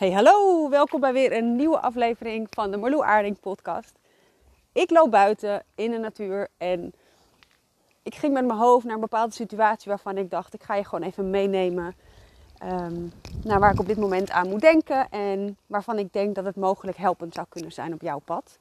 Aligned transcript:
Hey, 0.00 0.12
hallo! 0.12 0.68
Welkom 0.68 1.00
bij 1.00 1.12
weer 1.12 1.36
een 1.36 1.56
nieuwe 1.56 1.80
aflevering 1.80 2.46
van 2.50 2.70
de 2.70 2.76
Marloe 2.76 3.04
Aarding 3.04 3.40
podcast. 3.40 3.92
Ik 4.72 4.90
loop 4.90 5.10
buiten 5.10 5.62
in 5.74 5.90
de 5.90 5.98
natuur 5.98 6.48
en 6.56 6.92
ik 8.02 8.14
ging 8.14 8.32
met 8.32 8.44
mijn 8.44 8.58
hoofd 8.58 8.84
naar 8.84 8.94
een 8.94 9.00
bepaalde 9.00 9.34
situatie 9.34 9.90
waarvan 9.90 10.18
ik 10.18 10.30
dacht, 10.30 10.54
ik 10.54 10.62
ga 10.62 10.74
je 10.74 10.84
gewoon 10.84 11.04
even 11.04 11.30
meenemen 11.30 11.94
um, 12.62 13.12
naar 13.44 13.60
waar 13.60 13.72
ik 13.72 13.80
op 13.80 13.86
dit 13.86 13.96
moment 13.96 14.30
aan 14.30 14.48
moet 14.48 14.60
denken 14.60 15.08
en 15.10 15.56
waarvan 15.66 15.98
ik 15.98 16.12
denk 16.12 16.34
dat 16.34 16.44
het 16.44 16.56
mogelijk 16.56 16.96
helpend 16.96 17.34
zou 17.34 17.46
kunnen 17.48 17.72
zijn 17.72 17.92
op 17.92 18.02
jouw 18.02 18.18
pad. 18.18 18.58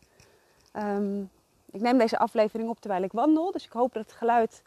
Ehm, 0.72 1.20
ik 1.72 1.82
neem 1.82 1.98
deze 1.98 2.18
aflevering 2.18 2.70
op 2.70 2.80
terwijl 2.80 3.04
ik 3.04 3.12
wandel, 3.12 3.52
dus 3.52 3.66
ik 3.66 3.72
hoop 3.72 3.94
dat 3.94 4.04
het 4.04 4.14
geluid 4.14 4.62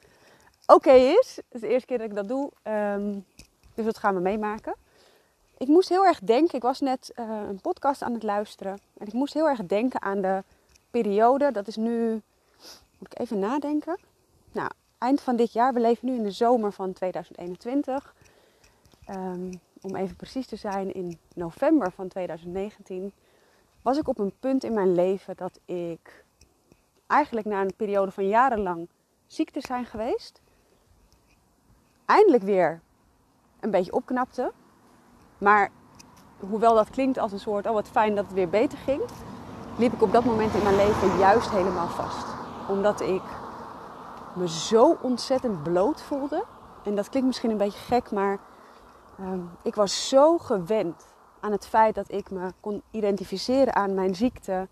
oké 0.66 0.93
is. 0.93 1.36
Het 1.36 1.45
is 1.54 1.61
de 1.61 1.68
eerste 1.68 1.86
keer 1.86 1.98
dat 1.98 2.07
ik 2.07 2.14
dat 2.14 2.29
doe, 2.29 2.50
ehm, 2.62 3.18
dus 3.75 3.84
dat 3.84 3.98
gaan 3.98 4.14
we 4.14 4.20
meemaken 4.20 4.75
ik 5.62 5.68
moest 5.68 5.88
heel 5.88 6.06
erg 6.06 6.18
denken. 6.18 6.54
Ik 6.54 6.62
was 6.62 6.80
net 6.80 7.12
uh, 7.16 7.26
een 7.48 7.61
podcast 7.61 8.03
aan 8.03 8.12
het 8.12 8.22
luisteren. 8.22 8.79
En 8.98 9.07
ik 9.07 9.12
moest 9.12 9.34
heel 9.34 9.48
erg 9.48 9.66
denken 9.66 10.03
aan 10.03 10.20
de 10.20 10.43
periode. 10.90 11.53
Dat 11.53 11.66
is 11.66 11.76
nu. 11.76 12.22
Moet 12.98 13.12
ik 13.12 13.18
even 13.18 13.39
nadenken? 13.39 13.98
Nou, 14.53 14.70
eind 14.98 15.20
van 15.20 15.36
dit 15.36 15.53
jaar. 15.53 15.72
We 15.72 15.80
leven 15.80 16.08
nu 16.08 16.14
in 16.14 16.22
de 16.22 16.30
zomer 16.30 16.72
van 16.72 16.93
2021. 16.93 18.14
Um, 19.08 19.17
ehm, 19.17 19.53
om 19.80 19.96
even 19.96 20.17
precies 20.17 20.46
te 20.46 20.56
zijn, 20.56 20.94
in 20.94 21.18
november 21.34 21.92
van 21.92 22.08
2019 22.08 23.12
was 23.82 23.98
ik 23.98 24.08
op 24.08 24.18
een 24.18 24.32
punt 24.40 24.64
in 24.64 24.75
mijn 24.75 24.94
leven 24.94 25.36
dat 25.36 25.61
ik 25.64 26.25
eigenlijk 27.06 27.46
na 27.46 27.61
een 27.61 27.76
periode 27.76 28.11
van 28.11 28.29
jarenlang 28.29 28.89
ziek 29.26 29.50
te 29.50 29.61
zijn 29.61 29.84
geweest, 29.84 30.40
eindelijk 32.05 32.42
weer 32.42 32.81
een 33.61 33.70
beetje 33.70 33.92
opknapte. 33.92 34.53
Maar 35.42 35.70
hoewel 36.41 36.75
dat 36.75 36.91
klinkt 36.91 37.19
als 37.19 37.33
een 37.33 37.41
soort, 37.41 37.67
oh 37.67 37.73
wat 37.73 37.89
fijn 37.89 38.14
dat 38.14 38.25
het 38.25 38.34
weer 38.34 38.48
beter 38.48 38.78
ging, 38.78 39.03
liep 39.79 39.93
ik 39.93 40.03
op 40.03 40.12
dat 40.12 40.25
moment 40.25 40.55
in 40.55 40.62
mijn 40.62 40.77
leven 40.77 41.19
juist 41.19 41.51
helemaal 41.51 41.89
vast. 41.89 42.27
Omdat 42.69 43.01
ik 43.01 43.23
me 44.34 44.49
zo 44.49 44.97
ontzettend 45.01 45.62
bloot 45.62 46.03
voelde. 46.03 46.45
En 46.84 46.95
dat 46.95 47.09
klinkt 47.09 47.29
misschien 47.29 47.51
een 47.51 47.57
beetje 47.57 47.79
gek, 47.79 48.11
maar 48.11 48.39
ehm, 49.19 49.41
ik 49.62 49.75
was 49.75 50.09
zo 50.09 50.39
gewend 50.39 51.07
aan 51.41 51.53
het 51.53 51.67
feit 51.67 51.95
dat 51.95 52.12
ik 52.12 52.31
me 52.31 52.53
kon 52.61 52.83
identificeren 52.91 53.75
aan 53.75 53.95
mijn 53.95 54.15
ziekte. 54.15 54.69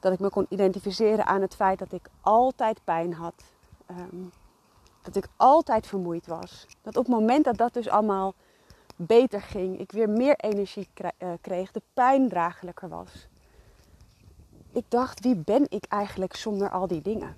Dat 0.00 0.12
ik 0.12 0.18
me 0.18 0.30
kon 0.30 0.46
identificeren 0.48 1.26
aan 1.26 1.40
het 1.40 1.54
feit 1.54 1.78
dat 1.78 1.92
ik 1.92 2.08
altijd 2.20 2.80
pijn 2.84 3.14
had. 3.14 3.34
Ehm, 3.86 4.24
dat 5.02 5.16
ik 5.16 5.28
altijd 5.36 5.86
vermoeid 5.86 6.26
was. 6.26 6.66
Dat 6.82 6.96
op 6.96 7.04
het 7.04 7.14
moment 7.14 7.44
dat 7.44 7.56
dat 7.56 7.74
dus 7.74 7.88
allemaal 7.88 8.34
beter 8.98 9.40
ging, 9.40 9.78
ik 9.80 9.92
weer 9.92 10.08
meer 10.08 10.36
energie 10.36 10.88
eh, 10.94 11.28
kreeg, 11.40 11.72
de 11.72 11.82
pijn 11.94 12.28
draaglijker 12.28 12.88
was. 12.88 13.28
Ik 14.72 14.84
dacht, 14.88 15.20
wie 15.20 15.36
ben 15.36 15.66
ik 15.68 15.84
eigenlijk 15.88 16.36
zonder 16.36 16.70
al 16.70 16.86
die 16.86 17.02
dingen? 17.02 17.36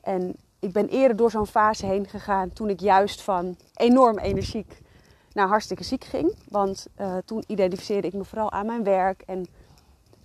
En 0.00 0.36
ik 0.58 0.72
ben 0.72 0.88
eerder 0.88 1.16
door 1.16 1.30
zo'n 1.30 1.46
fase 1.46 1.86
heen 1.86 2.08
gegaan 2.08 2.52
toen 2.52 2.68
ik 2.68 2.80
juist 2.80 3.22
van 3.22 3.56
enorm 3.74 4.18
energiek 4.18 4.82
naar 5.32 5.48
hartstikke 5.48 5.84
ziek 5.84 6.04
ging. 6.04 6.34
Want 6.48 6.86
uh, 7.00 7.16
toen 7.24 7.44
identificeerde 7.46 8.06
ik 8.06 8.14
me 8.14 8.24
vooral 8.24 8.52
aan 8.52 8.66
mijn 8.66 8.84
werk. 8.84 9.22
En 9.22 9.46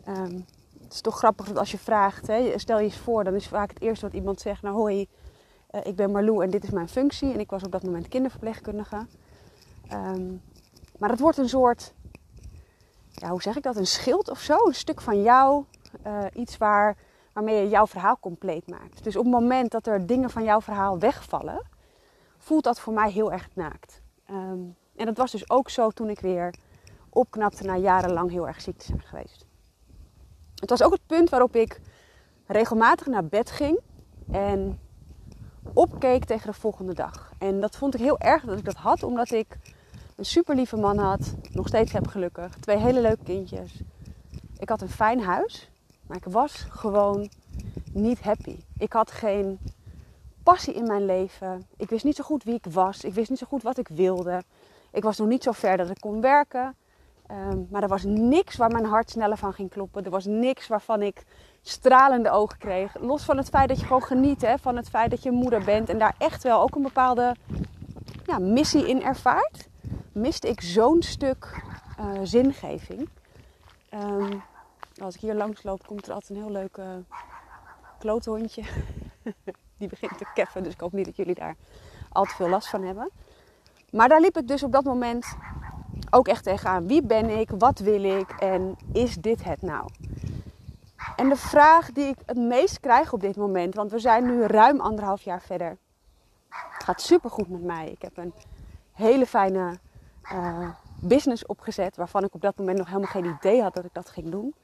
um, 0.08 0.46
het 0.84 0.94
is 0.94 1.02
toch 1.02 1.18
grappig 1.18 1.48
dat 1.48 1.58
als 1.58 1.72
je 1.72 1.78
vraagt, 1.78 2.28
hè, 2.28 2.54
stel 2.56 2.78
je 2.78 2.84
eens 2.84 2.98
voor, 2.98 3.24
dan 3.24 3.36
is 3.36 3.48
vaak 3.48 3.70
het 3.70 3.82
eerste 3.82 4.06
wat 4.06 4.16
iemand 4.16 4.42
zegt, 4.42 4.62
nou 4.62 4.76
hoi, 4.76 5.08
uh, 5.72 5.82
ik 5.84 5.96
ben 5.96 6.12
Marlou 6.12 6.44
en 6.44 6.50
dit 6.50 6.64
is 6.64 6.70
mijn 6.70 6.90
functie. 6.90 7.34
En 7.34 7.40
ik 7.40 7.50
was 7.50 7.64
op 7.64 7.72
dat 7.72 7.84
moment 7.84 8.08
kinderverpleegkundige. 8.08 9.06
Ehm, 9.90 10.32
maar 10.98 11.10
het 11.10 11.20
wordt 11.20 11.38
een 11.38 11.50
soort, 11.50 11.94
ja, 13.12 13.30
hoe 13.30 13.42
zeg 13.42 13.56
ik 13.56 13.64
dat, 13.64 13.76
een 13.76 13.88
schild 13.88 14.30
of 14.30 14.40
zo. 14.40 14.58
Een 14.66 14.76
stuk 14.76 15.02
van 15.02 15.22
jou, 15.22 15.64
uh, 16.08 16.26
iets 16.34 16.58
waar, 16.58 16.98
waarmee 17.34 17.64
je 17.64 17.70
jouw 17.70 17.88
verhaal 17.88 18.20
compleet 18.20 18.68
maakt. 18.68 19.04
Dus 19.04 19.16
op 19.16 19.24
het 19.24 19.34
moment 19.34 19.72
dat 19.72 19.88
er 19.88 20.06
dingen 20.06 20.30
van 20.30 20.44
jouw 20.44 20.62
verhaal 20.62 21.00
wegvallen, 21.00 21.68
voelt 22.38 22.64
dat 22.64 22.80
voor 22.80 22.94
mij 22.94 23.12
heel 23.12 23.32
erg 23.32 23.50
naakt. 23.54 24.02
Ehm, 24.26 24.60
en 24.96 25.06
dat 25.06 25.18
was 25.18 25.32
dus 25.32 25.50
ook 25.50 25.70
zo 25.70 25.90
toen 25.90 26.10
ik 26.10 26.20
weer 26.20 26.54
opknapte 27.10 27.64
na 27.64 27.78
jarenlang 27.78 28.32
heel 28.32 28.48
erg 28.48 28.62
ziek 28.62 28.78
te 28.78 28.86
zijn 28.86 29.02
geweest. 29.02 29.46
Het 30.56 30.70
was 30.70 30.84
ook 30.84 30.92
het 30.92 31.06
punt 31.06 31.30
waarop 31.30 31.56
ik 31.56 31.82
regelmatig 32.46 33.08
naar 33.08 33.26
bed 33.26 33.52
ging 33.52 33.80
en 34.32 34.80
opkeek 35.74 36.26
tegen 36.26 36.48
de 36.52 36.60
volgende 36.60 36.94
dag. 36.94 37.32
En 37.38 37.60
dat 37.60 37.76
vond 37.76 37.94
ik 37.94 38.00
heel 38.00 38.20
erg 38.20 38.44
dat 38.44 38.58
ik 38.58 38.66
dat 38.66 38.76
had, 38.76 39.04
omdat 39.04 39.32
ik 39.32 39.58
een 40.20 40.26
super 40.26 40.56
lieve 40.56 40.78
man 40.78 40.98
had. 40.98 41.36
Nog 41.52 41.68
steeds 41.68 41.92
heb 41.92 42.08
gelukkig. 42.08 42.56
Twee 42.60 42.78
hele 42.78 43.02
leuke 43.02 43.24
kindjes. 43.24 43.82
Ik 44.58 44.70
had 44.70 44.82
een 44.82 44.90
fijn 44.90 45.22
huis. 45.22 45.70
Maar 46.08 46.18
ik 46.18 46.26
was 46.26 46.66
gewoon 46.70 47.30
niet 47.94 48.22
happy. 48.22 48.56
Ik 48.78 48.94
had 48.94 49.12
geen 49.12 49.60
passie 50.44 50.74
in 50.74 50.88
mijn 50.88 51.06
leven. 51.06 51.68
Ik 51.78 51.90
wist 51.90 52.04
niet 52.04 52.16
zo 52.16 52.24
goed 52.24 52.44
wie 52.44 52.54
ik 52.54 52.66
was. 52.70 53.04
Ik 53.04 53.14
wist 53.14 53.30
niet 53.30 53.40
zo 53.40 53.46
goed 53.48 53.64
wat 53.64 53.78
ik 53.78 53.88
wilde. 53.88 54.44
Ik 54.92 55.04
was 55.04 55.18
nog 55.18 55.28
niet 55.28 55.44
zo 55.44 55.52
ver 55.52 55.78
dat 55.78 55.90
ik 55.90 56.00
kon 56.00 56.22
werken. 56.22 56.76
Um, 57.32 57.68
maar 57.72 57.84
er 57.84 57.88
was 57.88 58.04
niks 58.04 58.56
waar 58.56 58.72
mijn 58.72 58.86
hart 58.86 59.10
sneller 59.10 59.38
van 59.38 59.54
ging 59.54 59.70
kloppen. 59.70 60.06
Er 60.06 60.12
was 60.12 60.26
niks 60.26 60.68
waarvan 60.68 61.02
ik 61.02 61.24
stralende 61.62 62.32
ogen 62.32 62.58
kreeg. 62.58 63.00
Los 63.00 63.24
van 63.24 63.38
het 63.38 63.50
feit 63.50 63.70
dat 63.70 63.80
je 63.80 63.86
gewoon 63.86 64.04
geniet 64.04 64.42
hè, 64.42 64.58
van 64.58 64.76
het 64.76 64.90
feit 64.90 65.10
dat 65.10 65.24
je 65.24 65.32
moeder 65.32 65.64
bent. 65.64 65.90
En 65.90 66.00
daar 66.00 66.16
echt 66.18 66.44
wel 66.44 66.62
ook 66.62 66.76
een 66.76 66.82
bepaalde 66.82 67.36
ja, 68.26 68.40
missie 68.40 68.88
in 68.88 69.04
ervaart 69.04 69.69
miste 70.12 70.48
ik 70.48 70.62
zo'n 70.62 71.02
stuk 71.02 71.64
uh, 72.00 72.20
zingeving. 72.24 73.10
Um, 73.94 74.42
als 75.02 75.16
ik 75.16 75.22
hier 75.22 75.36
langs 75.36 75.64
loop, 75.64 75.86
komt 75.86 76.08
er 76.08 76.14
altijd 76.14 76.30
een 76.30 76.46
heel 76.46 76.52
leuk 76.52 76.78
uh, 76.78 76.86
kloothondje. 78.00 78.64
Die 79.78 79.88
begint 79.88 80.18
te 80.18 80.26
keffen, 80.34 80.64
dus 80.64 80.74
ik 80.74 80.80
hoop 80.80 80.92
niet 80.92 81.06
dat 81.06 81.16
jullie 81.16 81.36
daar 81.36 81.56
al 82.10 82.24
te 82.24 82.36
veel 82.36 82.50
last 82.50 82.70
van 82.70 82.84
hebben. 82.84 83.10
Maar 83.92 84.10
daar 84.10 84.22
liep 84.22 84.38
ik 84.38 84.48
dus 84.48 84.64
op 84.64 84.72
dat 84.72 84.84
moment 84.84 85.36
ook 86.10 86.28
echt 86.28 86.44
tegenaan. 86.44 86.88
Wie 86.88 87.04
ben 87.04 87.30
ik? 87.30 87.50
Wat 87.58 87.80
wil 87.80 88.04
ik? 88.04 88.30
En 88.30 88.76
is 88.94 89.16
dit 89.16 89.44
het 89.44 89.62
nou? 89.62 89.90
En 91.16 91.30
de 91.30 91.36
vraag 91.36 91.92
die 91.92 92.08
ik 92.08 92.18
het 92.26 92.38
meest 92.38 92.80
krijg 92.80 93.14
op 93.14 93.22
dit 93.22 93.36
moment, 93.36 93.76
want 93.76 93.92
we 93.92 94.00
zijn 94.00 94.26
nu 94.26 94.44
ruim 94.44 94.80
anderhalf 94.80 95.22
jaar 95.22 95.42
verder. 95.42 95.78
Het 96.50 96.84
gaat 96.84 97.02
super 97.02 97.30
goed 97.30 97.50
met 97.50 97.64
mij. 97.64 97.90
Ik 97.90 98.02
heb 98.02 98.18
een 98.18 98.34
hele 98.94 99.26
fijne 99.26 99.80
uh, 100.32 100.70
business 101.00 101.46
opgezet 101.46 101.96
waarvan 101.96 102.24
ik 102.24 102.34
op 102.34 102.42
dat 102.42 102.58
moment 102.58 102.78
nog 102.78 102.88
helemaal 102.88 103.10
geen 103.10 103.26
idee 103.26 103.62
had 103.62 103.74
dat 103.74 103.86
ik 103.86 103.94
dat 103.94 104.10
ging 104.10 104.30
doen. 104.30 104.56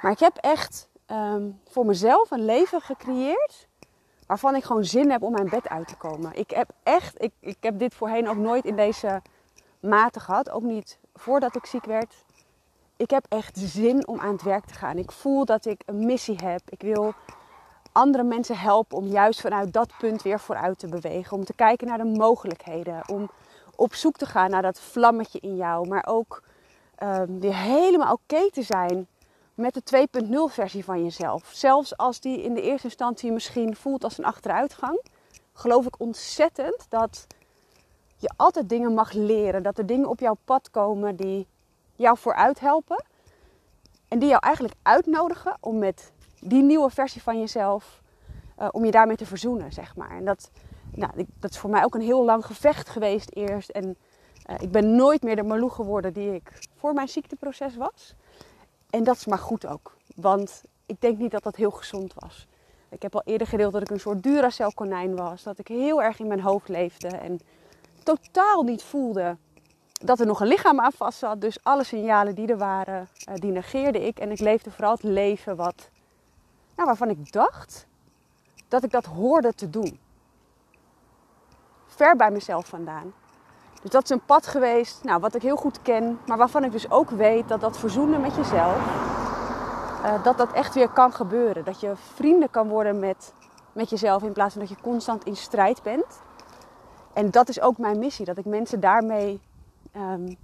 Maar 0.00 0.12
ik 0.12 0.18
heb 0.18 0.36
echt 0.36 0.88
um, 1.10 1.60
voor 1.68 1.86
mezelf 1.86 2.30
een 2.30 2.44
leven 2.44 2.80
gecreëerd 2.80 3.68
waarvan 4.26 4.54
ik 4.54 4.64
gewoon 4.64 4.84
zin 4.84 5.10
heb 5.10 5.22
om 5.22 5.32
mijn 5.32 5.48
bed 5.48 5.68
uit 5.68 5.88
te 5.88 5.96
komen. 5.96 6.34
Ik 6.34 6.50
heb 6.50 6.70
echt, 6.82 7.22
ik, 7.22 7.32
ik 7.40 7.56
heb 7.60 7.78
dit 7.78 7.94
voorheen 7.94 8.28
ook 8.28 8.36
nooit 8.36 8.64
in 8.64 8.76
deze 8.76 9.22
mate 9.80 10.20
gehad, 10.20 10.50
ook 10.50 10.62
niet 10.62 10.98
voordat 11.14 11.56
ik 11.56 11.66
ziek 11.66 11.84
werd. 11.84 12.24
Ik 12.96 13.10
heb 13.10 13.26
echt 13.28 13.58
zin 13.58 14.06
om 14.06 14.20
aan 14.20 14.32
het 14.32 14.42
werk 14.42 14.64
te 14.64 14.74
gaan. 14.74 14.98
Ik 14.98 15.12
voel 15.12 15.44
dat 15.44 15.64
ik 15.66 15.82
een 15.86 16.06
missie 16.06 16.38
heb. 16.42 16.60
Ik 16.68 16.82
wil 16.82 17.14
andere 17.92 18.24
mensen 18.24 18.58
helpen 18.58 18.96
om 18.96 19.06
juist 19.06 19.40
vanuit 19.40 19.72
dat 19.72 19.92
punt 19.98 20.22
weer 20.22 20.40
vooruit 20.40 20.78
te 20.78 20.88
bewegen. 20.88 21.36
Om 21.36 21.44
te 21.44 21.54
kijken 21.54 21.86
naar 21.86 21.98
de 21.98 22.04
mogelijkheden. 22.04 23.08
Om 23.08 23.30
op 23.76 23.94
zoek 23.94 24.16
te 24.16 24.26
gaan 24.26 24.50
naar 24.50 24.62
dat 24.62 24.80
vlammetje 24.80 25.40
in 25.40 25.56
jou. 25.56 25.88
Maar 25.88 26.06
ook 26.08 26.42
um, 27.02 27.40
weer 27.40 27.56
helemaal 27.56 28.12
oké 28.12 28.50
te 28.50 28.62
zijn 28.62 29.06
met 29.54 29.74
de 29.74 30.08
2.0 30.24 30.54
versie 30.54 30.84
van 30.84 31.02
jezelf. 31.02 31.50
Zelfs 31.52 31.96
als 31.96 32.20
die 32.20 32.42
in 32.42 32.54
de 32.54 32.62
eerste 32.62 32.86
instantie 32.86 33.32
misschien 33.32 33.76
voelt 33.76 34.04
als 34.04 34.18
een 34.18 34.24
achteruitgang. 34.24 35.02
Geloof 35.52 35.86
ik 35.86 36.00
ontzettend 36.00 36.86
dat 36.88 37.26
je 38.16 38.30
altijd 38.36 38.68
dingen 38.68 38.94
mag 38.94 39.12
leren. 39.12 39.62
Dat 39.62 39.78
er 39.78 39.86
dingen 39.86 40.08
op 40.08 40.20
jouw 40.20 40.36
pad 40.44 40.70
komen 40.70 41.16
die 41.16 41.46
jou 41.94 42.18
vooruit 42.18 42.60
helpen. 42.60 43.04
En 44.08 44.18
die 44.18 44.28
jou 44.28 44.40
eigenlijk 44.44 44.74
uitnodigen 44.82 45.56
om 45.60 45.78
met 45.78 46.12
die 46.40 46.62
nieuwe 46.62 46.90
versie 46.90 47.22
van 47.22 47.38
jezelf, 47.38 48.02
uh, 48.58 48.68
om 48.70 48.84
je 48.84 48.90
daarmee 48.90 49.16
te 49.16 49.26
verzoenen, 49.26 49.72
zeg 49.72 49.96
maar. 49.96 50.10
En 50.10 50.24
dat, 50.24 50.50
nou, 50.96 51.26
dat 51.40 51.50
is 51.50 51.58
voor 51.58 51.70
mij 51.70 51.84
ook 51.84 51.94
een 51.94 52.00
heel 52.00 52.24
lang 52.24 52.46
gevecht 52.46 52.88
geweest 52.88 53.30
eerst. 53.34 53.68
En 53.68 53.96
uh, 54.50 54.56
ik 54.60 54.70
ben 54.70 54.94
nooit 54.94 55.22
meer 55.22 55.36
de 55.36 55.42
Marloe 55.42 55.70
geworden 55.70 56.12
die 56.12 56.34
ik 56.34 56.68
voor 56.76 56.94
mijn 56.94 57.08
ziekteproces 57.08 57.76
was. 57.76 58.14
En 58.90 59.04
dat 59.04 59.16
is 59.16 59.26
maar 59.26 59.38
goed 59.38 59.66
ook. 59.66 59.96
Want 60.14 60.62
ik 60.86 61.00
denk 61.00 61.18
niet 61.18 61.30
dat 61.30 61.42
dat 61.42 61.56
heel 61.56 61.70
gezond 61.70 62.14
was. 62.14 62.46
Ik 62.88 63.02
heb 63.02 63.14
al 63.14 63.22
eerder 63.24 63.46
gedeeld 63.46 63.72
dat 63.72 63.82
ik 63.82 63.90
een 63.90 64.00
soort 64.00 64.22
Duracell 64.22 64.70
konijn 64.74 65.16
was. 65.16 65.42
Dat 65.42 65.58
ik 65.58 65.68
heel 65.68 66.02
erg 66.02 66.18
in 66.18 66.26
mijn 66.26 66.40
hoofd 66.40 66.68
leefde. 66.68 67.08
En 67.08 67.40
totaal 68.02 68.62
niet 68.62 68.82
voelde 68.82 69.36
dat 69.92 70.20
er 70.20 70.26
nog 70.26 70.40
een 70.40 70.46
lichaam 70.46 70.80
aan 70.80 70.92
vast 70.92 71.18
zat. 71.18 71.40
Dus 71.40 71.58
alle 71.62 71.84
signalen 71.84 72.34
die 72.34 72.48
er 72.48 72.58
waren, 72.58 73.08
uh, 73.28 73.34
die 73.34 73.50
negeerde 73.50 74.06
ik. 74.06 74.18
En 74.18 74.30
ik 74.30 74.40
leefde 74.40 74.70
vooral 74.70 74.92
het 74.92 75.02
leven 75.02 75.56
wat, 75.56 75.90
nou, 76.76 76.88
waarvan 76.88 77.10
ik 77.10 77.32
dacht 77.32 77.86
dat 78.68 78.84
ik 78.84 78.90
dat 78.90 79.04
hoorde 79.04 79.54
te 79.54 79.70
doen 79.70 79.98
ver 81.96 82.16
bij 82.16 82.30
mezelf 82.30 82.66
vandaan. 82.66 83.12
Dus 83.82 83.90
dat 83.90 84.04
is 84.04 84.10
een 84.10 84.24
pad 84.24 84.46
geweest, 84.46 85.04
nou, 85.04 85.20
wat 85.20 85.34
ik 85.34 85.42
heel 85.42 85.56
goed 85.56 85.82
ken, 85.82 86.18
maar 86.26 86.36
waarvan 86.36 86.64
ik 86.64 86.72
dus 86.72 86.90
ook 86.90 87.10
weet 87.10 87.48
dat 87.48 87.60
dat 87.60 87.78
verzoenen 87.78 88.20
met 88.20 88.36
jezelf, 88.36 88.76
uh, 90.04 90.22
dat 90.22 90.38
dat 90.38 90.52
echt 90.52 90.74
weer 90.74 90.88
kan 90.88 91.12
gebeuren. 91.12 91.64
Dat 91.64 91.80
je 91.80 91.92
vrienden 91.96 92.50
kan 92.50 92.68
worden 92.68 92.98
met, 92.98 93.34
met 93.72 93.90
jezelf 93.90 94.22
in 94.22 94.32
plaats 94.32 94.52
van 94.52 94.62
dat 94.62 94.70
je 94.70 94.82
constant 94.82 95.24
in 95.24 95.36
strijd 95.36 95.82
bent. 95.82 96.20
En 97.12 97.30
dat 97.30 97.48
is 97.48 97.60
ook 97.60 97.78
mijn 97.78 97.98
missie, 97.98 98.24
dat 98.24 98.38
ik 98.38 98.44
mensen 98.44 98.80
daarmee 98.80 99.40
um, 99.96 100.36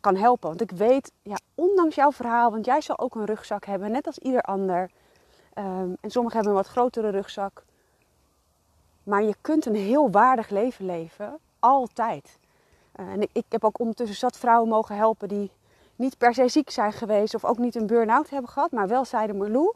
kan 0.00 0.16
helpen. 0.16 0.48
Want 0.48 0.60
ik 0.60 0.70
weet, 0.70 1.12
ja, 1.22 1.36
ondanks 1.54 1.94
jouw 1.94 2.12
verhaal, 2.12 2.50
want 2.50 2.64
jij 2.64 2.80
zal 2.80 2.98
ook 2.98 3.14
een 3.14 3.24
rugzak 3.24 3.64
hebben, 3.64 3.90
net 3.90 4.06
als 4.06 4.18
ieder 4.18 4.42
ander. 4.42 4.90
Um, 5.54 5.96
en 6.00 6.10
sommigen 6.10 6.36
hebben 6.36 6.56
een 6.56 6.62
wat 6.62 6.72
grotere 6.72 7.10
rugzak. 7.10 7.62
Maar 9.08 9.22
je 9.22 9.34
kunt 9.40 9.66
een 9.66 9.74
heel 9.74 10.10
waardig 10.10 10.48
leven 10.48 10.84
leven, 10.84 11.38
altijd. 11.58 12.38
Uh, 12.96 13.12
en 13.12 13.28
ik, 13.32 13.44
heb 13.48 13.64
ook 13.64 13.78
ondertussen 13.78 14.16
zat 14.16 14.38
vrouwen 14.38 14.68
mogen 14.68 14.96
helpen 14.96 15.28
die 15.28 15.50
niet 15.96 16.18
per 16.18 16.34
se 16.34 16.48
ziek 16.48 16.70
zijn 16.70 16.92
geweest 16.92 17.34
of 17.34 17.44
ook 17.44 17.58
niet 17.58 17.74
een 17.74 17.86
burn-out 17.86 18.30
hebben 18.30 18.50
gehad, 18.50 18.70
maar 18.70 18.88
wel 18.88 19.04
zeiden 19.04 19.36
Marlou, 19.36 19.74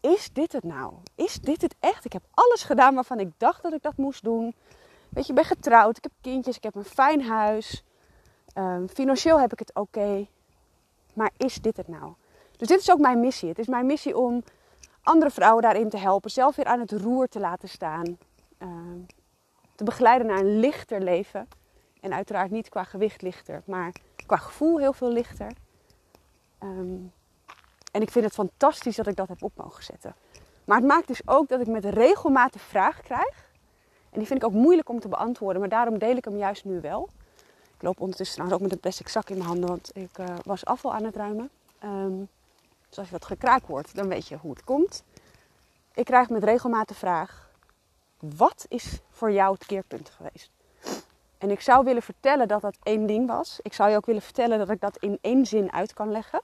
is 0.00 0.30
dit 0.32 0.52
het 0.52 0.64
nou? 0.64 0.92
Is 1.14 1.34
dit 1.34 1.62
het 1.62 1.74
echt? 1.80 2.04
Ik 2.04 2.12
heb 2.12 2.22
alles 2.30 2.62
gedaan 2.62 2.94
waarvan 2.94 3.20
ik 3.20 3.30
dacht 3.36 3.62
dat 3.62 3.72
ik 3.72 3.82
dat 3.82 3.96
moest 3.96 4.22
doen. 4.22 4.54
Weet 5.08 5.24
je, 5.24 5.30
ik 5.30 5.38
ben 5.38 5.44
getrouwd, 5.44 5.96
ik 5.96 6.02
heb 6.02 6.12
kindjes, 6.20 6.56
ik 6.56 6.62
heb 6.62 6.74
een 6.74 6.84
fijn 6.84 7.22
huis. 7.22 7.84
Um, 8.54 8.88
financieel 8.88 9.40
heb 9.40 9.52
ik 9.52 9.58
het 9.58 9.74
oké. 9.74 10.26
Maar 11.14 11.30
is 11.36 11.60
dit 11.60 11.76
het 11.76 11.88
nou? 11.88 12.12
Dus 12.56 12.68
dit 12.68 12.80
is 12.80 12.90
ook 12.90 12.98
mijn 12.98 13.20
missie. 13.20 13.48
Het 13.48 13.58
is 13.58 13.66
mijn 13.66 13.86
missie 13.86 14.16
om 14.16 14.42
andere 15.02 15.30
vrouwen 15.30 15.62
daarin 15.62 15.88
te 15.88 15.98
helpen. 15.98 16.30
Zelf 16.30 16.56
weer 16.56 16.66
aan 16.66 16.80
het 16.80 16.92
roer 16.92 17.28
te 17.28 17.40
laten 17.40 17.68
staan. 17.68 18.18
Um, 18.62 19.06
te 19.74 19.84
begeleiden 19.84 20.26
naar 20.26 20.38
een 20.38 20.58
lichter 20.58 21.02
leven. 21.02 21.48
En 22.00 22.12
uiteraard 22.12 22.50
niet 22.50 22.68
qua 22.68 22.84
gewicht 22.84 23.22
lichter, 23.22 23.62
maar 23.64 23.92
qua 24.26 24.36
gevoel 24.36 24.78
heel 24.78 24.92
veel 24.92 25.12
lichter. 25.12 25.52
Um, 26.62 27.12
en 27.92 28.02
ik 28.02 28.10
vind 28.10 28.24
het 28.24 28.34
fantastisch 28.34 28.96
dat 28.96 29.06
ik 29.06 29.16
dat 29.16 29.28
heb 29.28 29.42
op 29.42 29.52
mogen 29.56 29.84
zetten. 29.84 30.14
Maar 30.64 30.76
het 30.76 30.86
maakt 30.86 31.06
dus 31.06 31.28
ook 31.28 31.48
dat 31.48 31.60
ik 31.60 31.66
met 31.66 31.84
regelmatig 31.84 32.62
vragen 32.62 33.04
krijg. 33.04 33.48
En 34.10 34.18
die 34.18 34.26
vind 34.26 34.42
ik 34.42 34.48
ook 34.48 34.54
moeilijk 34.54 34.88
om 34.88 35.00
te 35.00 35.08
beantwoorden, 35.08 35.60
maar 35.60 35.70
daarom 35.70 35.98
deel 35.98 36.16
ik 36.16 36.24
hem 36.24 36.36
juist 36.36 36.64
nu 36.64 36.80
wel. 36.80 37.08
Ik 37.76 37.82
loop 37.82 38.00
ondertussen 38.00 38.36
trouwens 38.36 38.60
ook 38.60 38.68
met 38.68 38.76
een 38.76 38.82
plastic 38.82 39.08
zak 39.08 39.30
in 39.30 39.36
mijn 39.36 39.48
handen, 39.48 39.68
want 39.68 39.90
ik 39.94 40.18
uh, 40.18 40.26
was 40.44 40.64
afval 40.64 40.94
aan 40.94 41.04
het 41.04 41.16
ruimen. 41.16 41.50
Um, 41.84 42.28
dus 42.88 42.98
als 42.98 43.06
je 43.06 43.12
wat 43.12 43.24
gekraak 43.24 43.64
hoort, 43.64 43.94
dan 43.94 44.08
weet 44.08 44.28
je 44.28 44.36
hoe 44.36 44.50
het 44.50 44.64
komt. 44.64 45.04
Ik 45.94 46.04
krijg 46.04 46.28
met 46.28 46.44
regelmaat 46.44 46.88
de 46.88 46.94
vraag: 46.94 47.49
wat 48.20 48.66
is 48.68 49.00
voor 49.10 49.32
jou 49.32 49.54
het 49.54 49.66
keerpunt 49.66 50.10
geweest? 50.10 50.50
En 51.38 51.50
ik 51.50 51.60
zou 51.60 51.84
willen 51.84 52.02
vertellen 52.02 52.48
dat 52.48 52.60
dat 52.60 52.76
één 52.82 53.06
ding 53.06 53.26
was. 53.26 53.58
Ik 53.62 53.72
zou 53.72 53.90
je 53.90 53.96
ook 53.96 54.06
willen 54.06 54.22
vertellen 54.22 54.58
dat 54.58 54.70
ik 54.70 54.80
dat 54.80 54.96
in 54.96 55.18
één 55.20 55.46
zin 55.46 55.72
uit 55.72 55.92
kan 55.92 56.10
leggen. 56.10 56.42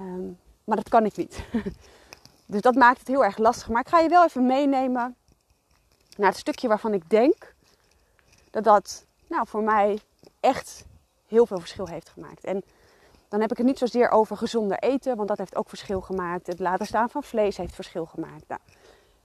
Um, 0.00 0.38
maar 0.64 0.76
dat 0.76 0.88
kan 0.88 1.04
ik 1.04 1.16
niet. 1.16 1.44
dus 2.46 2.60
dat 2.60 2.74
maakt 2.74 2.98
het 2.98 3.08
heel 3.08 3.24
erg 3.24 3.38
lastig. 3.38 3.68
Maar 3.68 3.80
ik 3.80 3.88
ga 3.88 3.98
je 3.98 4.08
wel 4.08 4.24
even 4.24 4.46
meenemen 4.46 5.16
naar 6.16 6.28
het 6.28 6.38
stukje 6.38 6.68
waarvan 6.68 6.94
ik 6.94 7.10
denk 7.10 7.54
dat 8.50 8.64
dat 8.64 9.06
nou, 9.28 9.46
voor 9.48 9.62
mij 9.62 9.98
echt 10.40 10.84
heel 11.26 11.46
veel 11.46 11.58
verschil 11.58 11.86
heeft 11.86 12.08
gemaakt. 12.08 12.44
En 12.44 12.62
dan 13.28 13.40
heb 13.40 13.50
ik 13.50 13.56
het 13.56 13.66
niet 13.66 13.78
zozeer 13.78 14.10
over 14.10 14.36
gezonder 14.36 14.78
eten, 14.78 15.16
want 15.16 15.28
dat 15.28 15.38
heeft 15.38 15.56
ook 15.56 15.68
verschil 15.68 16.00
gemaakt. 16.00 16.46
Het 16.46 16.58
laten 16.58 16.86
staan 16.86 17.10
van 17.10 17.22
vlees 17.22 17.56
heeft 17.56 17.74
verschil 17.74 18.06
gemaakt. 18.06 18.48
Nou, 18.48 18.60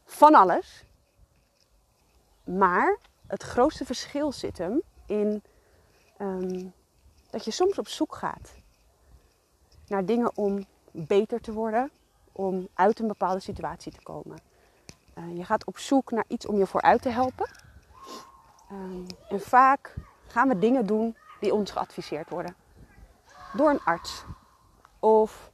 van 0.06 0.36
alles. 0.36 0.86
Maar 2.48 2.98
het 3.28 3.44
grootste 3.44 3.86
verschil 3.86 4.32
zit 4.32 4.58
hem 4.58 4.82
in 5.06 5.44
um, 6.18 6.74
dat 7.30 7.46
je 7.46 7.52
soms 7.52 7.78
op 7.78 7.88
zoek 7.88 8.16
gaat 8.16 8.54
naar 9.88 10.06
dingen 10.06 10.32
om 10.36 10.66
beter 10.92 11.42
te 11.42 11.54
worden, 11.54 11.92
om 12.32 12.68
uit 12.74 13.00
een 13.00 13.08
bepaalde 13.08 13.40
situatie 13.40 13.92
te 13.92 14.02
komen. 14.04 14.38
Uh, 15.18 15.38
je 15.38 15.44
gaat 15.44 15.66
op 15.66 15.78
zoek 15.78 16.12
naar 16.12 16.26
iets 16.28 16.46
om 16.46 16.58
je 16.58 16.68
vooruit 16.68 17.02
te 17.02 17.10
helpen. 17.10 17.50
Um, 18.72 19.06
en 19.30 19.42
vaak 19.42 19.96
gaan 20.28 20.48
we 20.48 20.60
dingen 20.60 20.86
doen 20.86 21.18
die 21.40 21.54
ons 21.54 21.72
geadviseerd 21.72 22.30
worden. 22.30 22.56
Door 23.54 23.70
een 23.70 23.84
arts. 23.84 24.24
Of 25.00 25.52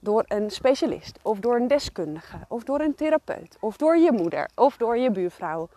door 0.00 0.24
een 0.26 0.50
specialist. 0.50 1.18
Of 1.22 1.38
door 1.38 1.56
een 1.56 1.68
deskundige. 1.68 2.38
Of 2.48 2.64
door 2.64 2.80
een 2.80 2.94
therapeut. 2.94 3.56
Of 3.60 3.76
door 3.76 3.96
je 3.96 4.12
moeder. 4.12 4.50
Of 4.54 4.76
door 4.76 4.98
je 4.98 5.10
buurvrouw. 5.10 5.68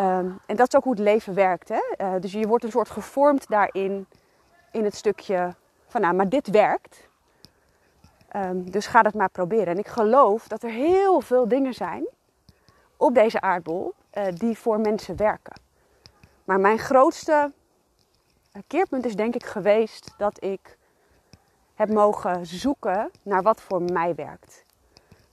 Um, 0.00 0.40
en 0.46 0.56
dat 0.56 0.68
is 0.68 0.76
ook 0.76 0.84
hoe 0.84 0.92
het 0.92 1.02
leven 1.02 1.34
werkt. 1.34 1.68
Hè? 1.68 1.80
Uh, 1.98 2.20
dus 2.20 2.32
je 2.32 2.46
wordt 2.46 2.64
een 2.64 2.70
soort 2.70 2.90
gevormd 2.90 3.48
daarin. 3.48 4.06
In 4.72 4.84
het 4.84 4.94
stukje 4.94 5.54
van 5.86 6.00
nou, 6.00 6.14
maar 6.14 6.28
dit 6.28 6.50
werkt. 6.50 7.08
Um, 8.36 8.70
dus 8.70 8.86
ga 8.86 9.02
dat 9.02 9.14
maar 9.14 9.30
proberen. 9.30 9.66
En 9.66 9.78
ik 9.78 9.86
geloof 9.86 10.48
dat 10.48 10.62
er 10.62 10.70
heel 10.70 11.20
veel 11.20 11.48
dingen 11.48 11.74
zijn 11.74 12.06
op 12.96 13.14
deze 13.14 13.40
aardbol 13.40 13.94
uh, 14.12 14.24
die 14.34 14.58
voor 14.58 14.80
mensen 14.80 15.16
werken. 15.16 15.60
Maar 16.44 16.60
mijn 16.60 16.78
grootste 16.78 17.52
eh, 18.52 18.62
keerpunt 18.66 19.04
is 19.04 19.16
denk 19.16 19.34
ik 19.34 19.44
geweest 19.44 20.14
dat 20.16 20.44
ik 20.44 20.78
heb 21.74 21.88
mogen 21.88 22.46
zoeken 22.46 23.10
naar 23.22 23.42
wat 23.42 23.60
voor 23.60 23.82
mij 23.82 24.14
werkt. 24.14 24.64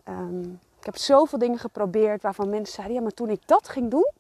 Um, 0.07 0.59
ik 0.79 0.85
heb 0.85 0.97
zoveel 0.97 1.39
dingen 1.39 1.59
geprobeerd 1.59 2.21
waarvan 2.21 2.49
mensen 2.49 2.73
zeiden: 2.73 2.95
ja, 2.95 3.01
maar 3.01 3.11
toen 3.11 3.29
ik 3.29 3.47
dat 3.47 3.69
ging 3.69 3.91
doen, 3.91 4.11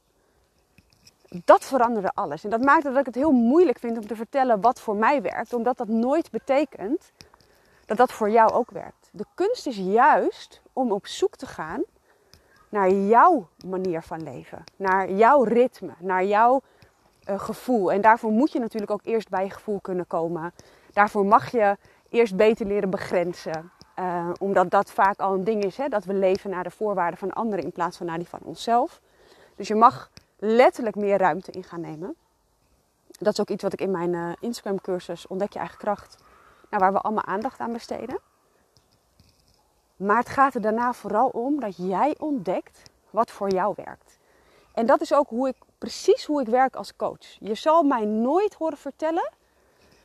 dat 1.45 1.65
veranderde 1.65 2.11
alles. 2.13 2.43
En 2.43 2.49
dat 2.49 2.61
maakte 2.61 2.89
dat 2.89 2.99
ik 2.99 3.05
het 3.05 3.15
heel 3.15 3.31
moeilijk 3.31 3.79
vind 3.79 3.97
om 3.97 4.07
te 4.07 4.15
vertellen 4.15 4.61
wat 4.61 4.79
voor 4.79 4.95
mij 4.95 5.21
werkt, 5.21 5.53
omdat 5.53 5.77
dat 5.77 5.87
nooit 5.87 6.31
betekent 6.31 7.11
dat 7.85 7.97
dat 7.97 8.11
voor 8.11 8.29
jou 8.29 8.51
ook 8.51 8.71
werkt. 8.71 9.09
De 9.11 9.25
kunst 9.33 9.67
is 9.67 9.77
juist 9.77 10.61
om 10.73 10.91
op 10.91 11.07
zoek 11.07 11.35
te 11.35 11.45
gaan 11.45 11.83
naar 12.69 12.91
jouw 12.91 13.47
manier 13.65 14.01
van 14.01 14.23
leven, 14.23 14.63
naar 14.75 15.11
jouw 15.11 15.43
ritme, 15.43 15.93
naar 15.99 16.25
jouw 16.25 16.61
uh, 17.29 17.39
gevoel. 17.39 17.91
En 17.91 18.01
daarvoor 18.01 18.31
moet 18.31 18.51
je 18.51 18.59
natuurlijk 18.59 18.91
ook 18.91 19.03
eerst 19.03 19.29
bij 19.29 19.43
je 19.43 19.49
gevoel 19.49 19.79
kunnen 19.79 20.07
komen. 20.07 20.53
Daarvoor 20.93 21.25
mag 21.25 21.51
je 21.51 21.77
eerst 22.09 22.35
beter 22.35 22.65
leren 22.65 22.89
begrenzen. 22.89 23.71
Uh, 23.99 24.29
omdat 24.39 24.69
dat 24.69 24.91
vaak 24.91 25.19
al 25.19 25.33
een 25.33 25.43
ding 25.43 25.63
is, 25.63 25.77
hè? 25.77 25.87
dat 25.87 26.05
we 26.05 26.13
leven 26.13 26.49
naar 26.49 26.63
de 26.63 26.71
voorwaarden 26.71 27.19
van 27.19 27.33
anderen 27.33 27.65
in 27.65 27.71
plaats 27.71 27.97
van 27.97 28.05
naar 28.05 28.17
die 28.17 28.27
van 28.27 28.39
onszelf. 28.43 29.01
Dus 29.55 29.67
je 29.67 29.75
mag 29.75 30.09
letterlijk 30.35 30.95
meer 30.95 31.17
ruimte 31.17 31.51
in 31.51 31.63
gaan 31.63 31.81
nemen. 31.81 32.15
Dat 33.07 33.33
is 33.33 33.39
ook 33.39 33.49
iets 33.49 33.63
wat 33.63 33.73
ik 33.73 33.81
in 33.81 33.91
mijn 33.91 34.13
uh, 34.13 34.31
Instagram 34.39 34.81
cursus 34.81 35.27
Ontdek 35.27 35.53
je 35.53 35.59
eigen 35.59 35.77
kracht, 35.77 36.17
nou, 36.69 36.83
waar 36.83 36.93
we 36.93 36.99
allemaal 36.99 37.25
aandacht 37.25 37.59
aan 37.59 37.71
besteden. 37.71 38.19
Maar 39.95 40.17
het 40.17 40.29
gaat 40.29 40.55
er 40.55 40.61
daarna 40.61 40.93
vooral 40.93 41.27
om 41.27 41.59
dat 41.59 41.77
jij 41.77 42.15
ontdekt 42.19 42.81
wat 43.09 43.31
voor 43.31 43.49
jou 43.49 43.73
werkt. 43.75 44.17
En 44.73 44.85
dat 44.85 45.01
is 45.01 45.13
ook 45.13 45.29
hoe 45.29 45.47
ik, 45.47 45.55
precies 45.77 46.25
hoe 46.25 46.41
ik 46.41 46.47
werk 46.47 46.75
als 46.75 46.95
coach. 46.95 47.37
Je 47.39 47.55
zal 47.55 47.83
mij 47.83 48.05
nooit 48.05 48.53
horen 48.53 48.77
vertellen, 48.77 49.31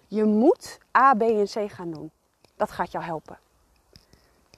je 0.06 0.24
moet 0.24 0.78
A, 0.98 1.14
B 1.14 1.22
en 1.22 1.44
C 1.44 1.70
gaan 1.70 1.90
doen. 1.90 2.10
Dat 2.56 2.70
gaat 2.70 2.92
jou 2.92 3.04
helpen. 3.04 3.38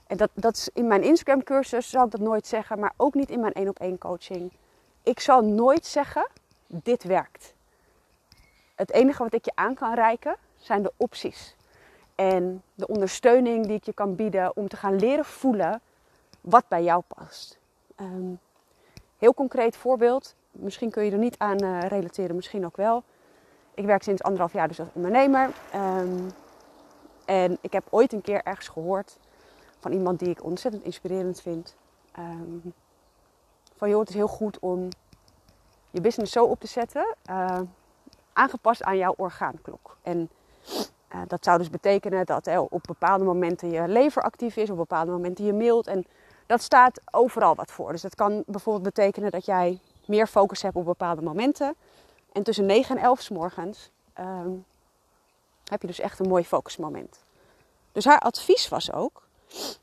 En 0.07 0.17
dat, 0.17 0.31
dat 0.35 0.57
is 0.57 0.69
in 0.73 0.87
mijn 0.87 1.03
Instagram 1.03 1.43
cursus 1.43 1.91
zal 1.91 2.05
ik 2.05 2.11
dat 2.11 2.21
nooit 2.21 2.47
zeggen, 2.47 2.79
maar 2.79 2.93
ook 2.97 3.15
niet 3.15 3.31
in 3.31 3.41
mijn 3.41 3.53
één 3.53 3.69
op 3.69 3.79
één 3.79 3.99
coaching. 3.99 4.53
Ik 5.03 5.21
zal 5.21 5.45
nooit 5.45 5.87
zeggen, 5.87 6.29
dit 6.67 7.05
werkt. 7.05 7.55
Het 8.75 8.93
enige 8.93 9.23
wat 9.23 9.35
ik 9.35 9.45
je 9.45 9.53
aan 9.55 9.75
kan 9.75 9.95
reiken 9.95 10.37
zijn 10.57 10.83
de 10.83 10.93
opties. 10.97 11.57
En 12.15 12.63
de 12.75 12.87
ondersteuning 12.87 13.67
die 13.67 13.77
ik 13.77 13.85
je 13.85 13.93
kan 13.93 14.15
bieden 14.15 14.57
om 14.57 14.69
te 14.69 14.77
gaan 14.77 14.99
leren 14.99 15.25
voelen 15.25 15.81
wat 16.41 16.69
bij 16.69 16.83
jou 16.83 17.03
past. 17.09 17.59
Um, 18.01 18.41
Heel 19.23 19.35
concreet 19.35 19.77
voorbeeld, 19.77 20.35
misschien 20.51 20.91
kun 20.91 21.05
je 21.05 21.11
er 21.11 21.19
niet 21.19 21.39
aan 21.39 21.65
uh, 21.65 21.81
relateren, 21.81 22.37
misschien 22.37 22.65
ook 22.65 22.77
wel. 22.77 23.03
Ik 23.75 23.85
werk 23.85 24.03
sinds 24.03 24.23
anderhalf 24.23 24.53
jaar 24.53 24.69
dus 24.69 24.81
als 24.81 24.89
ondernemer. 24.93 25.51
Um, 25.75 26.31
en 27.25 27.59
ik 27.61 27.73
heb 27.73 27.87
ooit 27.91 28.13
een 28.13 28.21
keer 28.21 28.43
ergens 28.43 28.69
gehoord 28.69 29.19
van 29.79 29.93
iemand 29.93 30.19
die 30.19 30.29
ik 30.29 30.45
ontzettend 30.45 30.85
inspirerend 30.85 31.41
vind. 31.41 31.77
Um, 32.19 32.75
van 33.91 33.99
het 33.99 34.09
is 34.09 34.15
heel 34.15 34.29
goed 34.29 34.59
om 34.59 34.89
je 35.91 36.01
business 36.01 36.33
zo 36.33 36.45
op 36.45 36.61
te 36.61 36.67
zetten, 36.67 37.15
uh, 37.31 37.61
aangepast 38.33 38.83
aan 38.83 38.97
jouw 38.97 39.15
orgaanklok. 39.17 39.97
En 40.03 40.31
uh, 41.15 41.21
dat 41.27 41.45
zou 41.45 41.59
dus 41.59 41.71
betekenen 41.71 42.27
dat 42.27 42.47
uh, 42.47 42.63
op 42.69 42.83
bepaalde 42.87 43.25
momenten 43.25 43.71
je 43.71 43.89
lever 43.89 44.23
actief 44.23 44.57
is, 44.57 44.71
op 44.71 44.77
bepaalde 44.77 45.11
momenten 45.11 45.45
je 45.45 45.53
mailt. 45.53 45.87
En 45.87 46.07
dat 46.47 46.63
staat 46.63 47.01
overal 47.11 47.55
wat 47.55 47.71
voor. 47.71 47.93
Dus 47.93 48.03
dat 48.03 48.15
kan 48.15 48.43
bijvoorbeeld 48.47 48.95
betekenen 48.95 49.31
dat 49.31 49.45
jij 49.45 49.79
meer 50.07 50.27
focus 50.27 50.63
hebt 50.63 50.77
op 50.77 50.85
bepaalde 50.85 51.23
momenten. 51.23 51.75
En 52.33 52.43
tussen 52.43 52.67
9 52.67 52.97
en 52.97 53.03
11 53.03 53.21
s 53.21 53.29
morgens 53.29 53.91
um, 54.19 54.65
heb 55.65 55.81
je 55.81 55.87
dus 55.87 56.01
echt 56.01 56.19
een 56.19 56.29
mooi 56.29 56.45
focusmoment. 56.45 57.25
Dus 57.93 58.05
haar 58.05 58.19
advies 58.19 58.69
was 58.69 58.93
ook: 58.93 59.23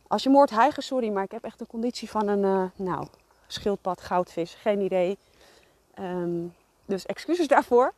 als 0.07 0.23
je 0.23 0.29
moord 0.29 0.49
hijgen, 0.49 0.83
sorry, 0.83 1.09
maar 1.09 1.23
ik 1.23 1.31
heb 1.31 1.43
echt 1.43 1.61
een 1.61 1.67
conditie 1.67 2.09
van 2.09 2.27
een, 2.27 2.43
uh, 2.43 2.85
nou, 2.87 3.07
schildpad, 3.53 4.01
goudvis, 4.01 4.53
geen 4.53 4.81
idee. 4.81 5.17
Um, 5.99 6.53
Dus 6.85 7.05
excuses 7.05 7.47
daarvoor. 7.47 7.93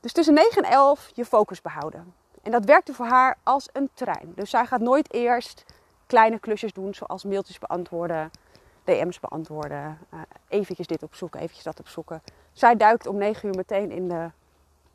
Dus 0.00 0.12
tussen 0.12 0.34
9 0.34 0.62
en 0.62 0.70
11 0.70 1.10
je 1.14 1.24
focus 1.24 1.60
behouden. 1.60 2.14
En 2.42 2.50
dat 2.50 2.64
werkte 2.64 2.94
voor 2.94 3.06
haar 3.06 3.36
als 3.42 3.68
een 3.72 3.90
trein. 3.94 4.32
Dus 4.34 4.50
zij 4.50 4.66
gaat 4.66 4.80
nooit 4.80 5.12
eerst 5.12 5.64
kleine 6.06 6.38
klusjes 6.38 6.72
doen, 6.72 6.94
zoals 6.94 7.24
mailtjes 7.24 7.58
beantwoorden, 7.58 8.30
DM's 8.84 9.20
beantwoorden, 9.20 9.98
uh, 10.14 10.20
eventjes 10.48 10.86
dit 10.86 11.02
opzoeken, 11.02 11.40
eventjes 11.40 11.64
dat 11.64 11.80
opzoeken. 11.80 12.22
Zij 12.52 12.76
duikt 12.76 13.06
om 13.06 13.16
9 13.16 13.48
uur 13.48 13.54
meteen 13.56 13.90
in 13.90 14.08
de 14.08 14.30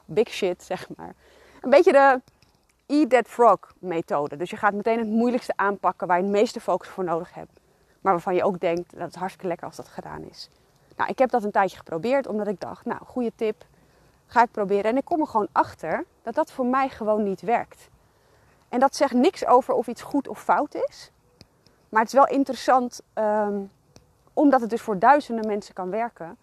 big 0.06 0.30
shit, 0.30 0.64
zeg 0.64 0.88
maar. 0.96 1.14
Een 1.62 1.70
beetje 1.70 1.92
de 1.92 2.22
eat 2.86 3.10
that 3.10 3.28
frog 3.28 3.60
methode. 3.80 4.38
Dus 4.38 4.50
je 4.50 4.58
gaat 4.58 4.74
meteen 4.74 5.00
het 5.00 5.08
moeilijkste 5.08 5.54
aanpakken 5.56 6.08
waar 6.08 6.18
je 6.18 6.24
het 6.24 6.32
meeste 6.32 6.62
focus 6.62 6.88
voor 6.88 7.04
nodig 7.04 7.34
hebt. 7.34 7.60
Maar 8.02 8.14
waarvan 8.14 8.36
je 8.36 8.44
ook 8.44 8.60
denkt, 8.60 8.92
dat 8.92 9.02
het 9.02 9.16
hartstikke 9.16 9.48
lekker 9.48 9.68
als 9.68 9.76
dat 9.76 9.88
gedaan 9.88 10.24
is. 10.24 10.50
Nou, 10.96 11.10
ik 11.10 11.20
heb 11.20 11.30
dat 11.30 11.44
een 11.44 11.52
tijdje 11.52 11.78
geprobeerd, 11.78 12.28
omdat 12.28 12.48
ik 12.48 12.60
dacht, 12.60 12.86
nou, 12.86 13.00
goede 13.06 13.32
tip, 13.36 13.66
ga 14.26 14.44
ik 14.44 14.52
proberen. 14.52 14.84
En 14.84 14.98
ik 14.98 15.06
kom 15.06 15.20
er 15.20 15.28
gewoon 15.28 15.48
achter 15.52 16.06
dat 16.22 16.36
dat 16.36 16.52
voor 16.52 16.66
mij 16.66 16.90
gewoon 16.90 17.24
niet 17.24 17.42
werkt. 17.42 17.90
En 18.70 18.80
dat 18.80 18.96
zegt 18.96 19.14
niks 19.14 19.46
over 19.46 19.74
of 19.74 19.88
iets 19.88 20.02
goed 20.02 20.28
of 20.28 20.44
fout 20.44 20.76
is. 20.76 21.12
Maar 21.90 22.02
het 22.02 22.10
is 22.10 22.18
wel 22.18 22.28
interessant, 22.28 23.02
um, 23.14 23.72
omdat 24.34 24.62
het 24.62 24.70
dus 24.70 24.82
voor 24.82 25.00
duizenden 25.00 25.48
mensen 25.48 25.74
kan 25.74 25.90
werken. 25.90 26.38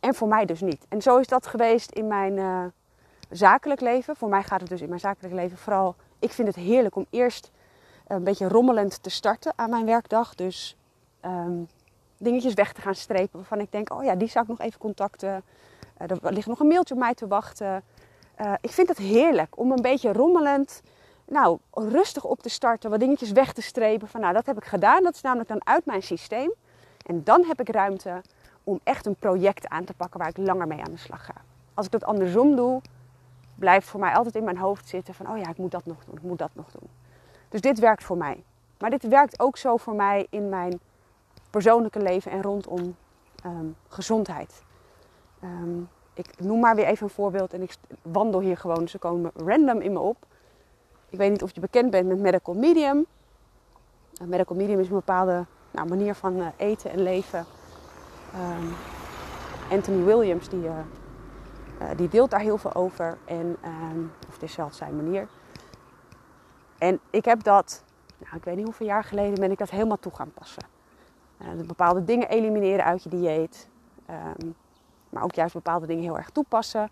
En 0.00 0.14
voor 0.14 0.28
mij 0.28 0.44
dus 0.44 0.60
niet. 0.60 0.86
En 0.88 1.02
zo 1.02 1.18
is 1.18 1.26
dat 1.26 1.46
geweest 1.46 1.90
in 1.90 2.06
mijn 2.06 2.36
uh, 2.36 2.64
zakelijk 3.30 3.80
leven. 3.80 4.16
Voor 4.16 4.28
mij 4.28 4.42
gaat 4.42 4.60
het 4.60 4.68
dus 4.68 4.80
in 4.80 4.88
mijn 4.88 5.00
zakelijk 5.00 5.34
leven 5.34 5.58
vooral. 5.58 5.94
Ik 6.18 6.32
vind 6.32 6.48
het 6.48 6.56
heerlijk 6.56 6.96
om 6.96 7.06
eerst 7.10 7.50
een 8.06 8.24
beetje 8.24 8.48
rommelend 8.48 9.02
te 9.02 9.10
starten 9.10 9.52
aan 9.56 9.70
mijn 9.70 9.84
werkdag. 9.84 10.34
Dus 10.34 10.76
um, 11.26 11.68
dingetjes 12.18 12.54
weg 12.54 12.72
te 12.72 12.80
gaan 12.80 12.94
strepen 12.94 13.38
waarvan 13.38 13.60
ik 13.60 13.72
denk: 13.72 13.92
oh 13.92 14.04
ja, 14.04 14.14
die 14.14 14.28
zou 14.28 14.44
ik 14.44 14.50
nog 14.50 14.60
even 14.60 14.80
contacten. 14.80 15.42
Uh, 16.02 16.10
er 16.22 16.32
ligt 16.32 16.46
nog 16.46 16.60
een 16.60 16.66
mailtje 16.66 16.94
op 16.94 17.00
mij 17.00 17.14
te 17.14 17.26
wachten. 17.26 17.82
Uh, 18.40 18.52
ik 18.60 18.70
vind 18.70 18.88
het 18.88 18.98
heerlijk 18.98 19.58
om 19.58 19.72
een 19.72 19.82
beetje 19.82 20.12
rommelend, 20.12 20.82
nou, 21.24 21.58
rustig 21.72 22.24
op 22.24 22.40
te 22.40 22.48
starten, 22.48 22.90
wat 22.90 23.00
dingetjes 23.00 23.32
weg 23.32 23.52
te 23.52 23.62
strepen. 23.62 24.08
Van 24.08 24.20
nou, 24.20 24.32
dat 24.32 24.46
heb 24.46 24.56
ik 24.56 24.64
gedaan. 24.64 25.02
Dat 25.02 25.14
is 25.14 25.20
namelijk 25.20 25.48
dan 25.48 25.66
uit 25.66 25.84
mijn 25.84 26.02
systeem. 26.02 26.52
En 27.06 27.24
dan 27.24 27.44
heb 27.44 27.60
ik 27.60 27.68
ruimte 27.68 28.22
om 28.64 28.80
echt 28.82 29.06
een 29.06 29.16
project 29.16 29.68
aan 29.68 29.84
te 29.84 29.94
pakken 29.94 30.20
waar 30.20 30.28
ik 30.28 30.36
langer 30.36 30.66
mee 30.66 30.78
aan 30.78 30.90
de 30.90 30.96
slag 30.96 31.24
ga. 31.24 31.34
Als 31.74 31.86
ik 31.86 31.92
dat 31.92 32.04
andersom 32.04 32.56
doe, 32.56 32.80
blijft 33.54 33.88
voor 33.88 34.00
mij 34.00 34.14
altijd 34.14 34.34
in 34.34 34.44
mijn 34.44 34.58
hoofd 34.58 34.88
zitten 34.88 35.14
van, 35.14 35.30
oh 35.30 35.38
ja, 35.38 35.48
ik 35.48 35.56
moet 35.56 35.70
dat 35.70 35.86
nog 35.86 36.04
doen, 36.04 36.14
ik 36.14 36.22
moet 36.22 36.38
dat 36.38 36.50
nog 36.52 36.70
doen. 36.70 36.88
Dus 37.48 37.60
dit 37.60 37.78
werkt 37.78 38.04
voor 38.04 38.16
mij. 38.16 38.44
Maar 38.78 38.90
dit 38.90 39.08
werkt 39.08 39.40
ook 39.40 39.56
zo 39.56 39.76
voor 39.76 39.94
mij 39.94 40.26
in 40.30 40.48
mijn 40.48 40.80
persoonlijke 41.56 42.02
leven 42.02 42.30
en 42.30 42.42
rondom 42.42 42.96
um, 43.46 43.76
gezondheid. 43.88 44.62
Um, 45.44 45.88
ik 46.14 46.40
noem 46.40 46.60
maar 46.60 46.74
weer 46.74 46.84
even 46.84 47.06
een 47.06 47.12
voorbeeld 47.12 47.52
en 47.52 47.62
ik 47.62 47.76
wandel 48.02 48.40
hier 48.40 48.56
gewoon, 48.56 48.88
ze 48.88 48.98
komen 48.98 49.30
random 49.34 49.80
in 49.80 49.92
me 49.92 49.98
op. 49.98 50.16
Ik 51.08 51.18
weet 51.18 51.30
niet 51.30 51.42
of 51.42 51.54
je 51.54 51.60
bekend 51.60 51.90
bent 51.90 52.08
met 52.08 52.18
medical 52.18 52.54
medium. 52.54 53.06
Een 54.14 54.28
medical 54.28 54.56
medium 54.56 54.80
is 54.80 54.88
een 54.88 54.94
bepaalde 54.94 55.46
nou, 55.70 55.88
manier 55.88 56.14
van 56.14 56.36
uh, 56.36 56.46
eten 56.56 56.90
en 56.90 57.02
leven. 57.02 57.44
Um, 58.34 58.72
Anthony 59.70 60.04
Williams 60.04 60.48
die, 60.48 60.64
uh, 60.64 60.78
die 61.96 62.08
deelt 62.08 62.30
daar 62.30 62.40
heel 62.40 62.58
veel 62.58 62.74
over. 62.74 63.18
En, 63.24 63.56
of 64.28 64.32
het 64.32 64.42
is 64.42 64.52
zelfs 64.52 64.76
zijn 64.76 64.96
manier. 64.96 65.28
En 66.78 67.00
ik 67.10 67.24
heb 67.24 67.42
dat, 67.42 67.84
nou, 68.18 68.36
ik 68.36 68.44
weet 68.44 68.56
niet 68.56 68.64
hoeveel 68.64 68.86
jaar 68.86 69.04
geleden 69.04 69.40
ben 69.40 69.50
ik 69.50 69.58
dat 69.58 69.70
helemaal 69.70 69.98
toe 69.98 70.14
gaan 70.14 70.32
passen. 70.32 70.75
Uh, 71.38 71.66
bepaalde 71.66 72.04
dingen 72.04 72.28
elimineren 72.28 72.84
uit 72.84 73.02
je 73.02 73.08
dieet. 73.08 73.68
Um, 74.10 74.54
maar 75.08 75.22
ook 75.22 75.34
juist 75.34 75.54
bepaalde 75.54 75.86
dingen 75.86 76.02
heel 76.02 76.16
erg 76.16 76.30
toepassen. 76.30 76.90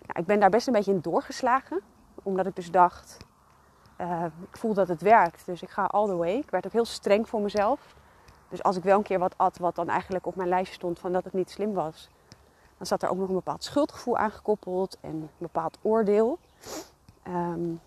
Nou, 0.00 0.20
ik 0.20 0.26
ben 0.26 0.40
daar 0.40 0.50
best 0.50 0.66
een 0.66 0.72
beetje 0.72 0.92
in 0.92 1.00
doorgeslagen. 1.00 1.80
Omdat 2.22 2.46
ik 2.46 2.56
dus 2.56 2.70
dacht, 2.70 3.16
uh, 4.00 4.24
ik 4.50 4.56
voel 4.56 4.74
dat 4.74 4.88
het 4.88 5.02
werkt. 5.02 5.46
Dus 5.46 5.62
ik 5.62 5.70
ga 5.70 5.84
all 5.84 6.06
the 6.06 6.16
way. 6.16 6.34
Ik 6.34 6.50
werd 6.50 6.66
ook 6.66 6.72
heel 6.72 6.84
streng 6.84 7.28
voor 7.28 7.40
mezelf. 7.40 7.94
Dus 8.48 8.62
als 8.62 8.76
ik 8.76 8.82
wel 8.82 8.96
een 8.96 9.02
keer 9.02 9.18
wat 9.18 9.38
at 9.38 9.58
wat 9.58 9.74
dan 9.74 9.88
eigenlijk 9.88 10.26
op 10.26 10.36
mijn 10.36 10.48
lijstje 10.48 10.74
stond 10.74 10.98
van 10.98 11.12
dat 11.12 11.24
het 11.24 11.32
niet 11.32 11.50
slim 11.50 11.72
was. 11.72 12.08
Dan 12.76 12.86
zat 12.86 13.02
er 13.02 13.08
ook 13.08 13.16
nog 13.16 13.28
een 13.28 13.34
bepaald 13.34 13.64
schuldgevoel 13.64 14.16
aan 14.16 14.30
gekoppeld 14.30 14.98
en 15.00 15.10
een 15.10 15.30
bepaald 15.38 15.78
oordeel. 15.82 16.38
Um, 17.28 17.80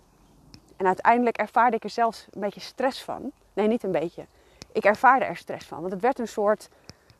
en 0.77 0.85
uiteindelijk 0.85 1.37
ervaarde 1.37 1.75
ik 1.75 1.83
er 1.83 1.89
zelfs 1.89 2.27
een 2.31 2.41
beetje 2.41 2.59
stress 2.59 3.03
van. 3.03 3.31
Nee, 3.53 3.67
niet 3.67 3.83
een 3.83 3.91
beetje. 3.91 4.25
Ik 4.71 4.83
ervaarde 4.83 5.25
er 5.25 5.35
stress 5.35 5.67
van. 5.67 5.79
Want 5.79 5.91
het 5.91 6.01
werd 6.01 6.19
een 6.19 6.27
soort 6.27 6.69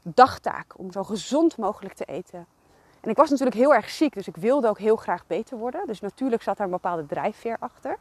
dagtaak 0.02 0.78
om 0.78 0.92
zo 0.92 1.04
gezond 1.04 1.58
mogelijk 1.58 1.94
te 1.94 2.06
eten. 2.06 2.48
En 3.02 3.10
ik 3.10 3.18
was 3.18 3.30
natuurlijk 3.30 3.58
heel 3.58 3.74
erg 3.74 3.90
ziek, 3.90 4.14
dus 4.14 4.28
ik 4.28 4.36
wilde 4.36 4.68
ook 4.68 4.80
heel 4.80 4.96
graag 4.96 5.28
beter 5.28 5.58
worden. 5.58 5.88
Dus 5.88 6.00
natuurlijk 6.00 6.42
zat 6.42 6.58
daar 6.58 6.66
een 6.66 6.72
bepaalde 6.72 7.06
drijfveer 7.06 7.58
achter. 7.60 7.98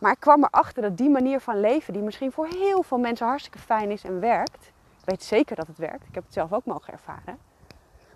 Maar 0.00 0.12
ik 0.12 0.20
kwam 0.20 0.44
erachter 0.44 0.82
dat 0.82 0.96
die 0.96 1.10
manier 1.10 1.40
van 1.40 1.60
leven, 1.60 1.92
die 1.92 2.02
misschien 2.02 2.32
voor 2.32 2.46
heel 2.46 2.82
veel 2.82 2.98
mensen 2.98 3.26
hartstikke 3.26 3.58
fijn 3.58 3.90
is 3.90 4.04
en 4.04 4.20
werkt. 4.20 4.72
Ik 5.00 5.04
weet 5.04 5.22
zeker 5.22 5.56
dat 5.56 5.66
het 5.66 5.78
werkt. 5.78 6.06
Ik 6.08 6.14
heb 6.14 6.24
het 6.24 6.32
zelf 6.32 6.52
ook 6.52 6.64
mogen 6.64 6.92
ervaren. 6.92 7.38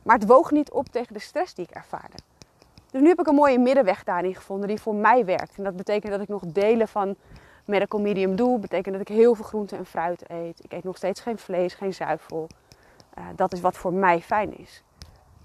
Maar 0.02 0.18
het 0.18 0.26
woog 0.26 0.50
niet 0.50 0.70
op 0.70 0.88
tegen 0.88 1.14
de 1.14 1.20
stress 1.20 1.54
die 1.54 1.64
ik 1.64 1.70
ervaarde. 1.70 2.16
Dus 2.90 3.00
nu 3.00 3.08
heb 3.08 3.20
ik 3.20 3.26
een 3.26 3.34
mooie 3.34 3.58
middenweg 3.58 4.04
daarin 4.04 4.34
gevonden 4.34 4.68
die 4.68 4.80
voor 4.80 4.94
mij 4.94 5.24
werkt. 5.24 5.56
En 5.56 5.64
dat 5.64 5.76
betekent 5.76 6.12
dat 6.12 6.20
ik 6.20 6.28
nog 6.28 6.42
delen 6.46 6.88
van 6.88 7.16
medical 7.64 8.00
medium 8.00 8.36
doe. 8.36 8.58
Betekent 8.58 8.92
dat 8.92 9.08
ik 9.08 9.16
heel 9.16 9.34
veel 9.34 9.44
groente 9.44 9.76
en 9.76 9.86
fruit 9.86 10.30
eet. 10.30 10.64
Ik 10.64 10.72
eet 10.72 10.84
nog 10.84 10.96
steeds 10.96 11.20
geen 11.20 11.38
vlees, 11.38 11.74
geen 11.74 11.94
zuivel. 11.94 12.48
Uh, 13.18 13.24
dat 13.36 13.52
is 13.52 13.60
wat 13.60 13.76
voor 13.76 13.92
mij 13.92 14.20
fijn 14.20 14.58
is. 14.58 14.82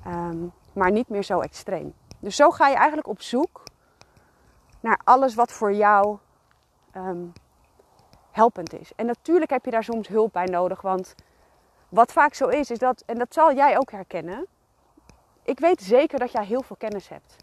Um, 0.08 0.52
maar 0.74 0.92
niet 0.92 1.10
meer 1.10 1.24
zo 1.24 1.40
extreem. 1.40 1.94
Dus 2.20 2.36
zo 2.36 2.50
ga 2.50 2.68
je 2.68 2.76
eigenlijk 2.76 3.08
op 3.08 3.22
zoek 3.22 3.64
naar 4.80 5.00
alles 5.04 5.36
wat 5.36 5.52
voor 5.52 5.74
jou 5.74 6.18
um, 6.96 7.34
helpend 8.32 8.80
is. 8.80 8.92
En 8.96 9.06
natuurlijk 9.06 9.52
heb 9.52 9.66
je 9.66 9.72
daar 9.72 9.84
soms 9.84 10.08
hulp 10.08 10.34
bij 10.34 10.46
nodig. 10.46 10.82
Want 10.82 11.16
wat 11.90 12.12
vaak 12.12 12.34
zo 12.34 12.48
is, 12.48 12.72
is 12.72 12.80
dat, 12.80 13.04
en 13.06 13.18
dat 13.18 13.34
zal 13.34 13.54
jij 13.54 13.78
ook 13.78 13.92
herkennen 13.92 14.48
ik 15.46 15.60
weet 15.60 15.82
zeker 15.82 16.20
dat 16.20 16.32
jij 16.32 16.46
heel 16.46 16.62
veel 16.62 16.76
kennis 16.76 17.10
hebt. 17.10 17.36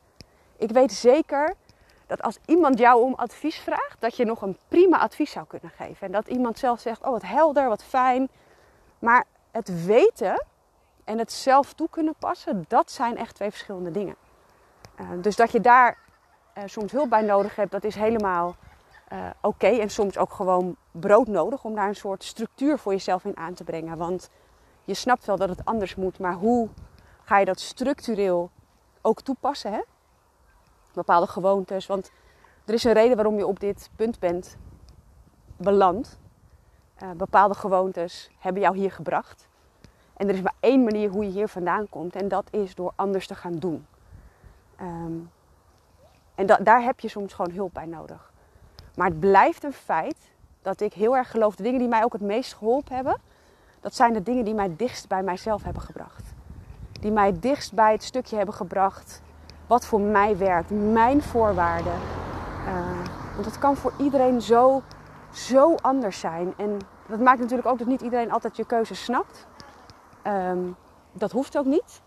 Ik 0.57 0.71
weet 0.71 0.93
zeker 0.93 1.55
dat 2.17 2.23
als 2.23 2.39
iemand 2.47 2.79
jou 2.79 3.03
om 3.03 3.15
advies 3.15 3.59
vraagt, 3.59 4.01
dat 4.01 4.17
je 4.17 4.25
nog 4.25 4.43
een 4.43 4.57
prima 4.69 4.99
advies 4.99 5.31
zou 5.31 5.47
kunnen 5.47 5.71
geven. 5.71 6.07
En 6.07 6.13
dat 6.13 6.27
iemand 6.29 6.59
zelf 6.59 6.81
zegt, 6.81 7.03
oh 7.03 7.11
wat 7.11 7.23
helder, 7.23 7.69
wat 7.69 7.85
fijn. 7.85 8.29
Maar 8.99 9.25
het 9.51 9.85
weten 9.85 10.45
en 11.05 11.19
het 11.19 11.33
zelf 11.33 11.73
toe 11.73 11.89
kunnen 11.91 12.15
passen, 12.19 12.65
dat 12.69 12.91
zijn 12.91 13.17
echt 13.17 13.35
twee 13.35 13.51
verschillende 13.51 13.91
dingen. 13.91 14.17
Uh, 15.01 15.07
dus 15.17 15.37
dat 15.37 15.53
je 15.53 15.61
daar 15.61 15.99
uh, 16.59 16.65
soms 16.67 16.93
hulp 16.93 17.11
bij 17.11 17.23
nodig 17.23 17.57
hebt, 17.57 17.71
dat 17.71 17.85
is 17.85 17.95
helemaal 17.95 18.57
uh, 19.13 19.19
oké. 19.41 19.67
En 19.67 19.91
soms 19.91 20.19
ook 20.19 20.33
gewoon 20.33 20.77
brood 20.91 21.27
nodig 21.27 21.65
om 21.65 21.75
daar 21.75 21.89
een 21.89 21.95
soort 21.95 22.25
structuur 22.25 22.79
voor 22.79 22.93
jezelf 22.93 23.25
in 23.25 23.37
aan 23.37 23.55
te 23.55 23.65
brengen. 23.65 23.97
Want 23.97 24.31
je 24.85 24.95
snapt 24.95 25.25
wel 25.25 25.37
dat 25.37 25.49
het 25.49 25.65
anders 25.65 25.95
moet, 25.95 26.19
maar 26.19 26.35
hoe 26.35 26.69
ga 27.25 27.39
je 27.39 27.45
dat 27.45 27.61
structureel 27.61 28.51
ook 29.01 29.21
toepassen. 29.21 29.73
Hè? 29.73 29.81
Bepaalde 30.93 31.27
gewoontes. 31.27 31.87
Want 31.87 32.11
er 32.65 32.75
is 32.75 32.85
een 32.85 32.93
reden 32.93 33.17
waarom 33.17 33.37
je 33.37 33.47
op 33.47 33.61
dit 33.61 33.91
punt 33.97 34.19
bent 34.19 34.57
beland. 35.57 36.19
Uh, 37.03 37.11
bepaalde 37.11 37.55
gewoontes 37.55 38.31
hebben 38.39 38.63
jou 38.63 38.77
hier 38.77 38.93
gebracht. 38.93 39.49
En 40.17 40.29
er 40.29 40.35
is 40.35 40.41
maar 40.41 40.55
één 40.61 40.85
manier 40.85 41.11
hoe 41.11 41.25
je 41.25 41.31
hier 41.31 41.49
vandaan 41.49 41.89
komt. 41.89 42.17
En 42.17 42.29
dat 42.29 42.47
is 42.51 42.75
door 42.75 42.93
anders 42.97 43.27
te 43.27 43.35
gaan 43.35 43.59
doen. 43.59 43.87
Um, 44.81 45.31
en 46.35 46.47
da 46.47 46.57
daar 46.57 46.83
heb 46.83 47.01
je 47.01 47.09
soms 47.09 47.33
gewoon 47.33 47.55
hulp 47.55 47.75
bij 47.75 47.87
nodig. 47.87 48.33
Maar 48.97 49.09
het 49.09 49.21
blijft 49.21 49.65
een 49.65 49.73
feit 49.73 50.33
dat 50.63 50.81
ik 50.81 50.93
heel 50.93 51.17
erg 51.17 51.31
geloof. 51.31 51.57
De 51.57 51.63
dingen 51.63 51.79
die 51.79 51.89
mij 51.89 52.05
ook 52.05 52.13
het 52.13 52.23
meest 52.23 52.55
geholpen 52.55 52.95
hebben. 52.95 53.17
Dat 53.81 53.95
zijn 53.95 54.13
de 54.13 54.23
dingen 54.23 54.45
die 54.45 54.55
mij 54.55 54.77
dichtst 54.77 55.09
bij 55.09 55.23
mijzelf 55.23 55.63
hebben 55.63 55.83
gebracht 55.83 56.33
die 57.03 57.11
mij 57.11 57.39
dichtst 57.39 57.73
bij 57.73 57.93
het 57.93 58.03
stukje 58.03 58.37
hebben 58.37 58.55
gebracht 58.55 59.23
wat 59.67 59.87
voor 59.87 60.01
mij 60.01 60.37
werkt, 60.37 60.71
mijn 60.71 61.23
voorwaarden. 61.23 61.99
Uh, 62.67 63.07
want 63.35 63.45
het 63.45 63.59
kan 63.59 63.77
voor 63.77 63.93
iedereen 63.97 64.41
zo, 64.41 64.83
zo 65.31 65.75
anders 65.75 66.21
zijn. 66.21 66.55
En 66.57 66.79
dat 67.07 67.21
maakt 67.21 67.41
natuurlijk 67.41 67.69
ook 67.69 67.79
dat 67.79 67.87
niet 67.87 68.01
iedereen 68.01 68.33
altijd 68.33 68.57
je 68.57 68.67
keuze 68.67 68.95
snapt. 68.95 69.47
Um, 70.27 70.77
dat 71.13 71.33
hoeft 71.33 71.59
ook 71.59 71.65
niet. 71.65 72.03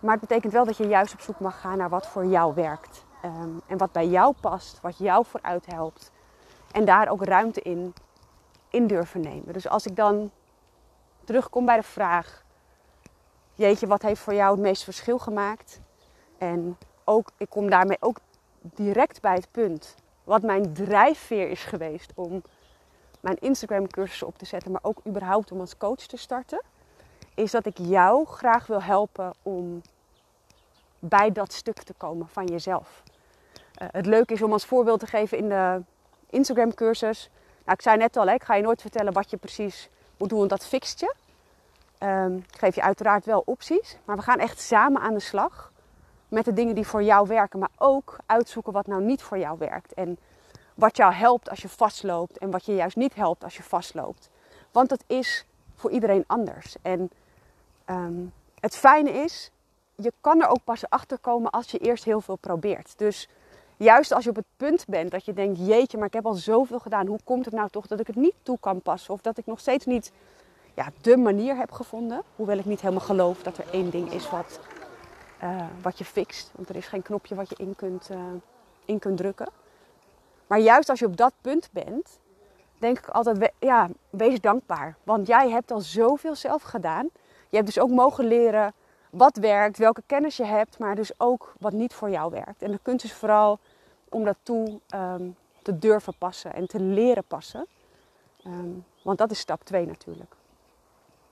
Maar 0.00 0.12
het 0.12 0.20
betekent 0.20 0.52
wel 0.52 0.64
dat 0.64 0.76
je 0.76 0.86
juist 0.86 1.12
op 1.12 1.20
zoek 1.20 1.40
mag 1.40 1.60
gaan 1.60 1.78
naar 1.78 1.88
wat 1.88 2.06
voor 2.06 2.26
jou 2.26 2.54
werkt. 2.54 3.04
Um, 3.24 3.60
en 3.66 3.78
wat 3.78 3.92
bij 3.92 4.06
jou 4.06 4.34
past, 4.40 4.80
wat 4.80 4.98
jou 4.98 5.24
vooruit 5.26 5.66
helpt. 5.66 6.10
En 6.72 6.84
daar 6.84 7.08
ook 7.08 7.24
ruimte 7.24 7.60
in, 7.60 7.94
in 8.68 8.86
durven 8.86 9.20
nemen. 9.20 9.52
Dus 9.52 9.68
als 9.68 9.86
ik 9.86 9.96
dan 9.96 10.30
terugkom 11.24 11.64
bij 11.66 11.76
de 11.76 11.82
vraag: 11.82 12.44
jeetje, 13.54 13.86
wat 13.86 14.02
heeft 14.02 14.20
voor 14.20 14.34
jou 14.34 14.50
het 14.50 14.60
meeste 14.60 14.84
verschil 14.84 15.18
gemaakt? 15.18 15.80
En 16.42 16.78
ook, 17.04 17.30
ik 17.36 17.50
kom 17.50 17.70
daarmee 17.70 17.96
ook 18.00 18.16
direct 18.60 19.20
bij 19.20 19.34
het 19.34 19.48
punt. 19.50 19.94
Wat 20.24 20.42
mijn 20.42 20.72
drijfveer 20.72 21.50
is 21.50 21.64
geweest 21.64 22.12
om 22.14 22.42
mijn 23.20 23.38
Instagram 23.38 23.88
cursussen 23.88 24.26
op 24.26 24.38
te 24.38 24.44
zetten, 24.44 24.70
maar 24.72 24.80
ook 24.84 24.98
überhaupt 25.06 25.52
om 25.52 25.60
als 25.60 25.76
coach 25.76 26.06
te 26.06 26.16
starten. 26.16 26.62
Is 27.34 27.50
dat 27.50 27.66
ik 27.66 27.78
jou 27.78 28.26
graag 28.26 28.66
wil 28.66 28.82
helpen 28.82 29.32
om 29.42 29.82
bij 30.98 31.32
dat 31.32 31.52
stuk 31.52 31.82
te 31.82 31.94
komen 31.96 32.28
van 32.28 32.46
jezelf. 32.46 33.02
Uh, 33.82 33.88
het 33.90 34.06
leuke 34.06 34.32
is 34.32 34.42
om 34.42 34.52
als 34.52 34.64
voorbeeld 34.64 35.00
te 35.00 35.06
geven 35.06 35.38
in 35.38 35.48
de 35.48 35.82
Instagram 36.30 36.74
cursus. 36.74 37.30
Nou, 37.64 37.76
ik 37.76 37.82
zei 37.82 37.96
net 37.96 38.16
al, 38.16 38.26
hè, 38.26 38.34
ik 38.34 38.44
ga 38.44 38.54
je 38.54 38.62
nooit 38.62 38.80
vertellen 38.80 39.12
wat 39.12 39.30
je 39.30 39.36
precies 39.36 39.88
moet 40.16 40.28
doen, 40.28 40.38
want 40.38 40.50
dat 40.50 40.66
fixt 40.66 41.00
je. 41.00 41.14
Um, 41.98 42.36
ik 42.36 42.58
geef 42.58 42.74
je 42.74 42.82
uiteraard 42.82 43.24
wel 43.24 43.42
opties, 43.44 43.96
maar 44.04 44.16
we 44.16 44.22
gaan 44.22 44.38
echt 44.38 44.60
samen 44.60 45.00
aan 45.00 45.14
de 45.14 45.20
slag 45.20 45.71
met 46.32 46.44
de 46.44 46.52
dingen 46.52 46.74
die 46.74 46.86
voor 46.86 47.02
jou 47.02 47.28
werken, 47.28 47.58
maar 47.58 47.70
ook 47.78 48.16
uitzoeken 48.26 48.72
wat 48.72 48.86
nou 48.86 49.02
niet 49.02 49.22
voor 49.22 49.38
jou 49.38 49.58
werkt. 49.58 49.94
En 49.94 50.18
wat 50.74 50.96
jou 50.96 51.12
helpt 51.12 51.50
als 51.50 51.62
je 51.62 51.68
vastloopt 51.68 52.38
en 52.38 52.50
wat 52.50 52.64
je 52.64 52.74
juist 52.74 52.96
niet 52.96 53.14
helpt 53.14 53.44
als 53.44 53.56
je 53.56 53.62
vastloopt. 53.62 54.30
Want 54.70 54.90
het 54.90 55.04
is 55.06 55.46
voor 55.74 55.90
iedereen 55.90 56.24
anders. 56.26 56.76
En 56.82 57.10
um, 57.86 58.32
het 58.60 58.76
fijne 58.76 59.10
is, 59.10 59.50
je 59.94 60.12
kan 60.20 60.42
er 60.42 60.48
ook 60.48 60.64
pas 60.64 60.88
achter 60.88 61.18
komen 61.18 61.50
als 61.50 61.70
je 61.70 61.78
eerst 61.78 62.04
heel 62.04 62.20
veel 62.20 62.36
probeert. 62.36 62.92
Dus 62.96 63.28
juist 63.76 64.12
als 64.12 64.24
je 64.24 64.30
op 64.30 64.36
het 64.36 64.46
punt 64.56 64.84
bent 64.86 65.10
dat 65.10 65.24
je 65.24 65.32
denkt: 65.32 65.58
jeetje, 65.66 65.98
maar 65.98 66.06
ik 66.06 66.12
heb 66.12 66.26
al 66.26 66.34
zoveel 66.34 66.78
gedaan. 66.78 67.06
Hoe 67.06 67.20
komt 67.24 67.44
het 67.44 67.54
nou 67.54 67.68
toch 67.68 67.86
dat 67.86 68.00
ik 68.00 68.06
het 68.06 68.16
niet 68.16 68.34
toe 68.42 68.58
kan 68.60 68.80
passen? 68.80 69.14
Of 69.14 69.20
dat 69.20 69.38
ik 69.38 69.46
nog 69.46 69.60
steeds 69.60 69.86
niet 69.86 70.12
ja, 70.74 70.88
de 71.00 71.16
manier 71.16 71.56
heb 71.56 71.70
gevonden. 71.72 72.22
Hoewel 72.36 72.58
ik 72.58 72.64
niet 72.64 72.80
helemaal 72.80 73.04
geloof 73.04 73.42
dat 73.42 73.58
er 73.58 73.66
één 73.72 73.90
ding 73.90 74.12
is 74.12 74.30
wat, 74.30 74.60
uh, 75.42 75.66
wat 75.82 75.98
je 75.98 76.04
fixt. 76.04 76.50
Want 76.54 76.68
er 76.68 76.76
is 76.76 76.86
geen 76.86 77.02
knopje 77.02 77.34
wat 77.34 77.48
je 77.48 77.54
in 77.58 77.76
kunt, 77.76 78.10
uh, 78.10 78.18
in 78.84 78.98
kunt 78.98 79.16
drukken. 79.16 79.48
Maar 80.46 80.58
juist 80.58 80.88
als 80.88 80.98
je 80.98 81.06
op 81.06 81.16
dat 81.16 81.32
punt 81.40 81.68
bent, 81.72 82.18
denk 82.78 82.98
ik 82.98 83.08
altijd: 83.08 83.52
ja, 83.58 83.88
wees 84.10 84.40
dankbaar. 84.40 84.96
Want 85.04 85.26
jij 85.26 85.50
hebt 85.50 85.70
al 85.70 85.80
zoveel 85.80 86.34
zelf 86.34 86.62
gedaan. 86.62 87.08
Je 87.48 87.56
hebt 87.56 87.66
dus 87.66 87.78
ook 87.78 87.90
mogen 87.90 88.24
leren 88.24 88.74
wat 89.10 89.36
werkt, 89.36 89.78
welke 89.78 90.02
kennis 90.06 90.36
je 90.36 90.44
hebt, 90.44 90.78
maar 90.78 90.94
dus 90.94 91.10
ook 91.16 91.52
wat 91.58 91.72
niet 91.72 91.94
voor 91.94 92.10
jou 92.10 92.30
werkt. 92.30 92.62
En 92.62 92.70
de 92.70 92.78
kunst 92.82 93.04
is 93.04 93.12
vooral 93.12 93.58
om 94.08 94.24
dat 94.24 94.36
toe 94.42 94.80
um, 94.94 95.36
te 95.62 95.78
durven 95.78 96.14
passen 96.18 96.54
en 96.54 96.66
te 96.66 96.80
leren 96.80 97.24
passen. 97.24 97.66
Um, 98.46 98.84
want 99.02 99.18
dat 99.18 99.30
is 99.30 99.38
stap 99.38 99.64
2 99.64 99.86
natuurlijk. 99.86 100.34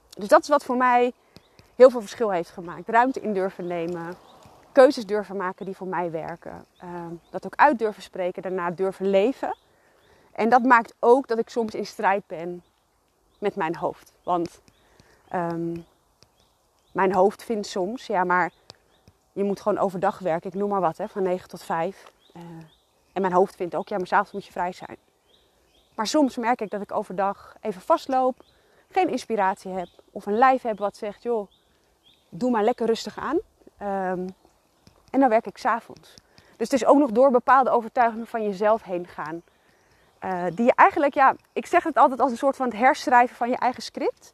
Dus 0.08 0.28
dat 0.28 0.42
is 0.42 0.48
wat 0.48 0.64
voor 0.64 0.76
mij 0.76 1.12
heel 1.80 1.90
veel 1.90 2.00
verschil 2.00 2.30
heeft 2.30 2.50
gemaakt. 2.50 2.88
Ruimte 2.88 3.20
in 3.20 3.34
durven 3.34 3.66
nemen, 3.66 4.16
keuzes 4.72 5.06
durven 5.06 5.36
maken 5.36 5.64
die 5.64 5.76
voor 5.76 5.86
mij 5.86 6.10
werken. 6.10 6.64
Um, 6.84 7.20
dat 7.30 7.46
ook 7.46 7.54
uit 7.56 7.78
durven 7.78 8.02
spreken, 8.02 8.42
daarna 8.42 8.70
durven 8.70 9.10
leven. 9.10 9.56
En 10.32 10.48
dat 10.48 10.62
maakt 10.62 10.94
ook 10.98 11.28
dat 11.28 11.38
ik 11.38 11.48
soms 11.48 11.74
in 11.74 11.86
strijd 11.86 12.26
ben 12.26 12.62
met 13.38 13.56
mijn 13.56 13.76
hoofd. 13.76 14.12
Want 14.22 14.60
um, 15.34 15.84
mijn 16.92 17.12
hoofd 17.12 17.42
vindt 17.42 17.66
soms, 17.66 18.06
ja, 18.06 18.24
maar 18.24 18.52
je 19.32 19.44
moet 19.44 19.60
gewoon 19.60 19.78
overdag 19.78 20.18
werken. 20.18 20.50
Ik 20.50 20.56
noem 20.56 20.70
maar 20.70 20.80
wat, 20.80 20.96
hè, 20.96 21.08
van 21.08 21.22
9 21.22 21.48
tot 21.48 21.62
5. 21.62 22.12
Uh, 22.36 22.42
eh, 22.42 22.48
en 23.12 23.20
mijn 23.20 23.34
hoofd 23.34 23.56
vindt 23.56 23.74
ook, 23.74 23.88
ja, 23.88 23.96
maar 23.96 24.06
s'avonds 24.06 24.32
moet 24.32 24.44
je 24.44 24.52
vrij 24.52 24.72
zijn. 24.72 24.96
Maar 25.94 26.06
soms 26.06 26.36
merk 26.36 26.60
ik 26.60 26.70
dat 26.70 26.80
ik 26.80 26.92
overdag 26.92 27.56
even 27.60 27.80
vastloop, 27.80 28.44
geen 28.88 29.08
inspiratie 29.08 29.70
heb. 29.70 29.88
Of 30.10 30.26
een 30.26 30.38
lijf 30.38 30.62
heb 30.62 30.78
wat 30.78 30.96
zegt, 30.96 31.22
joh, 31.22 31.48
doe 32.30 32.50
maar 32.50 32.64
lekker 32.64 32.86
rustig 32.86 33.18
aan. 33.18 33.38
Um, 33.82 34.26
en 35.10 35.20
dan 35.20 35.28
werk 35.28 35.46
ik 35.46 35.58
s'avonds. 35.58 36.14
Dus 36.56 36.70
het 36.70 36.72
is 36.72 36.84
ook 36.84 36.98
nog 36.98 37.10
door 37.10 37.30
bepaalde 37.30 37.70
overtuigingen 37.70 38.26
van 38.26 38.42
jezelf 38.42 38.82
heen 38.82 39.06
gaan. 39.06 39.42
Uh, 40.24 40.44
die 40.54 40.64
je 40.64 40.72
eigenlijk, 40.74 41.14
ja, 41.14 41.34
ik 41.52 41.66
zeg 41.66 41.84
het 41.84 41.96
altijd 41.96 42.20
als 42.20 42.30
een 42.30 42.36
soort 42.36 42.56
van 42.56 42.66
het 42.66 42.76
herschrijven 42.76 43.36
van 43.36 43.48
je 43.48 43.56
eigen 43.56 43.82
script. 43.82 44.32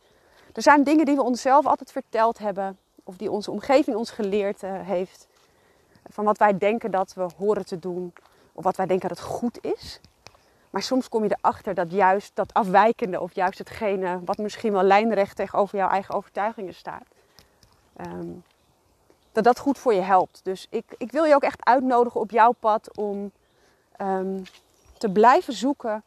Er 0.53 0.63
zijn 0.63 0.85
dingen 0.85 1.05
die 1.05 1.15
we 1.15 1.23
onszelf 1.23 1.67
altijd 1.67 1.93
verteld 1.93 2.39
hebben, 2.39 2.79
of 3.05 3.17
die 3.17 3.31
onze 3.31 3.51
omgeving 3.51 3.97
ons 3.97 4.11
geleerd 4.11 4.63
uh, 4.63 4.71
heeft. 4.83 5.27
Van 6.09 6.25
wat 6.25 6.39
wij 6.39 6.59
denken 6.59 6.91
dat 6.91 7.15
we 7.15 7.29
horen 7.37 7.67
te 7.67 7.79
doen, 7.79 8.13
of 8.53 8.65
wat 8.65 8.77
wij 8.77 8.87
denken 8.87 9.09
dat 9.09 9.19
het 9.19 9.27
goed 9.27 9.59
is. 9.65 10.01
Maar 10.71 10.83
soms 10.83 11.09
kom 11.09 11.23
je 11.23 11.37
erachter 11.39 11.75
dat 11.75 11.93
juist 11.93 12.31
dat 12.35 12.55
afwijkende, 12.55 13.21
of 13.21 13.35
juist 13.35 13.59
hetgene 13.59 14.21
wat 14.25 14.39
misschien 14.39 14.73
wel 14.73 14.83
lijnrecht 14.83 15.37
tegenover 15.37 15.79
jouw 15.79 15.89
eigen 15.89 16.15
overtuigingen 16.15 16.75
staat, 16.75 17.07
um, 18.01 18.45
dat 19.33 19.45
dat 19.45 19.59
goed 19.59 19.79
voor 19.79 19.95
je 19.95 20.01
helpt. 20.01 20.41
Dus 20.43 20.67
ik, 20.71 20.85
ik 20.99 21.13
wil 21.13 21.25
je 21.25 21.35
ook 21.35 21.43
echt 21.43 21.65
uitnodigen 21.65 22.21
op 22.21 22.31
jouw 22.31 22.53
pad 22.53 22.97
om 22.97 23.31
um, 24.01 24.43
te 24.99 25.09
blijven 25.09 25.53
zoeken 25.53 26.03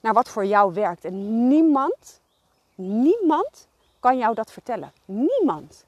naar 0.00 0.12
wat 0.12 0.28
voor 0.28 0.44
jou 0.44 0.74
werkt. 0.74 1.04
En 1.04 1.48
niemand, 1.48 2.20
niemand 2.74 3.66
kan 4.00 4.18
jou 4.18 4.34
dat 4.34 4.52
vertellen. 4.52 4.92
Niemand. 5.04 5.84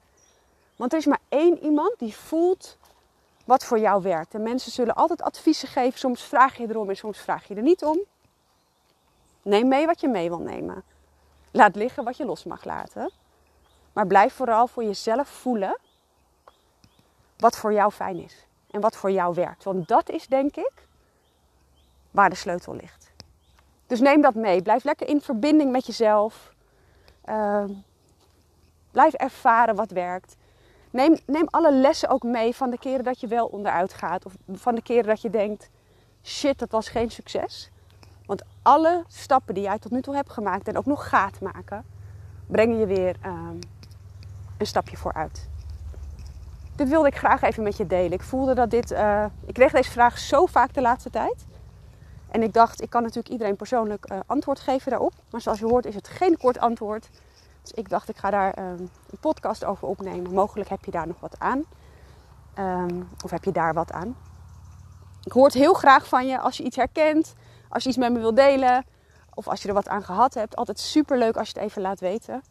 Want 0.75 0.91
er 0.91 0.99
is 0.99 1.05
maar 1.05 1.21
één 1.29 1.63
iemand 1.63 1.93
die 1.97 2.15
voelt 2.15 2.77
wat 3.45 3.65
voor 3.65 3.79
jou 3.79 4.01
werkt. 4.01 4.33
En 4.33 4.43
mensen 4.43 4.71
zullen 4.71 4.95
altijd 4.95 5.21
adviezen 5.21 5.67
geven. 5.67 5.99
Soms 5.99 6.23
vraag 6.23 6.57
je 6.57 6.69
erom 6.69 6.89
en 6.89 6.97
soms 6.97 7.17
vraag 7.17 7.47
je 7.47 7.55
er 7.55 7.61
niet 7.61 7.83
om. 7.83 7.99
Neem 9.41 9.67
mee 9.67 9.85
wat 9.85 10.01
je 10.01 10.07
mee 10.07 10.29
wil 10.29 10.39
nemen. 10.39 10.83
Laat 11.51 11.75
liggen 11.75 12.03
wat 12.03 12.17
je 12.17 12.25
los 12.25 12.43
mag 12.43 12.63
laten. 12.63 13.11
Maar 13.97 14.07
blijf 14.07 14.33
vooral 14.33 14.67
voor 14.67 14.83
jezelf 14.83 15.27
voelen 15.27 15.77
wat 17.37 17.57
voor 17.57 17.73
jou 17.73 17.91
fijn 17.91 18.23
is. 18.23 18.45
En 18.71 18.81
wat 18.81 18.95
voor 18.95 19.11
jou 19.11 19.33
werkt. 19.33 19.63
Want 19.63 19.87
dat 19.87 20.09
is 20.09 20.27
denk 20.27 20.55
ik 20.55 20.71
waar 22.11 22.29
de 22.29 22.35
sleutel 22.35 22.75
ligt. 22.75 23.11
Dus 23.87 23.99
neem 23.99 24.21
dat 24.21 24.35
mee. 24.35 24.61
Blijf 24.61 24.83
lekker 24.83 25.07
in 25.07 25.21
verbinding 25.21 25.71
met 25.71 25.85
jezelf. 25.85 26.53
Uh, 27.25 27.63
Blijf 28.91 29.13
ervaren 29.13 29.75
wat 29.75 29.91
werkt. 29.91 30.35
Neem, 30.91 31.17
neem 31.25 31.47
alle 31.49 31.73
lessen 31.73 32.09
ook 32.09 32.23
mee 32.23 32.55
van 32.55 32.69
de 32.69 32.77
keren 32.77 33.03
dat 33.03 33.19
je 33.19 33.27
wel 33.27 33.47
onderuit 33.47 33.93
gaat. 33.93 34.25
Of 34.25 34.33
van 34.51 34.75
de 34.75 34.81
keren 34.81 35.07
dat 35.07 35.21
je 35.21 35.29
denkt, 35.29 35.69
shit, 36.23 36.59
dat 36.59 36.71
was 36.71 36.89
geen 36.89 37.11
succes. 37.11 37.71
Want 38.25 38.43
alle 38.61 39.03
stappen 39.07 39.53
die 39.53 39.63
jij 39.63 39.79
tot 39.79 39.91
nu 39.91 40.01
toe 40.01 40.15
hebt 40.15 40.31
gemaakt 40.31 40.67
en 40.67 40.77
ook 40.77 40.85
nog 40.85 41.09
gaat 41.09 41.41
maken, 41.41 41.85
brengen 42.47 42.77
je 42.77 42.85
weer 42.85 43.15
um, 43.25 43.59
een 44.57 44.65
stapje 44.65 44.97
vooruit. 44.97 45.49
Dit 46.75 46.89
wilde 46.89 47.07
ik 47.07 47.17
graag 47.17 47.41
even 47.41 47.63
met 47.63 47.77
je 47.77 47.87
delen. 47.87 48.11
Ik 48.11 48.23
voelde 48.23 48.53
dat 48.53 48.69
dit. 48.69 48.91
Uh, 48.91 49.25
ik 49.45 49.53
kreeg 49.53 49.71
deze 49.71 49.91
vraag 49.91 50.17
zo 50.17 50.45
vaak 50.45 50.73
de 50.73 50.81
laatste 50.81 51.09
tijd. 51.09 51.45
En 52.31 52.43
ik 52.43 52.53
dacht, 52.53 52.81
ik 52.81 52.89
kan 52.89 53.01
natuurlijk 53.01 53.29
iedereen 53.29 53.55
persoonlijk 53.55 54.11
uh, 54.11 54.19
antwoord 54.25 54.59
geven 54.59 54.89
daarop. 54.91 55.13
Maar 55.29 55.41
zoals 55.41 55.59
je 55.59 55.65
hoort 55.65 55.85
is 55.85 55.95
het 55.95 56.07
geen 56.07 56.37
kort 56.37 56.59
antwoord. 56.59 57.09
Dus 57.61 57.71
ik 57.71 57.89
dacht, 57.89 58.09
ik 58.09 58.17
ga 58.17 58.29
daar 58.29 58.59
um, 58.59 58.89
een 59.09 59.19
podcast 59.19 59.65
over 59.65 59.87
opnemen. 59.87 60.33
Mogelijk 60.33 60.69
heb 60.69 60.85
je 60.85 60.91
daar 60.91 61.07
nog 61.07 61.19
wat 61.19 61.39
aan. 61.39 61.63
Um, 62.59 63.09
of 63.23 63.31
heb 63.31 63.43
je 63.43 63.51
daar 63.51 63.73
wat 63.73 63.91
aan. 63.91 64.15
Ik 65.23 65.31
hoor 65.31 65.45
het 65.45 65.53
heel 65.53 65.73
graag 65.73 66.07
van 66.07 66.27
je 66.27 66.39
als 66.39 66.57
je 66.57 66.63
iets 66.63 66.75
herkent. 66.75 67.33
Als 67.69 67.83
je 67.83 67.89
iets 67.89 67.97
met 67.97 68.13
me 68.13 68.19
wilt 68.19 68.35
delen. 68.35 68.85
Of 69.33 69.47
als 69.47 69.61
je 69.61 69.67
er 69.67 69.73
wat 69.73 69.87
aan 69.87 70.03
gehad 70.03 70.33
hebt. 70.33 70.55
Altijd 70.55 70.79
super 70.79 71.17
leuk 71.17 71.37
als 71.37 71.49
je 71.49 71.59
het 71.59 71.69
even 71.69 71.81
laat 71.81 71.99
weten. 71.99 72.41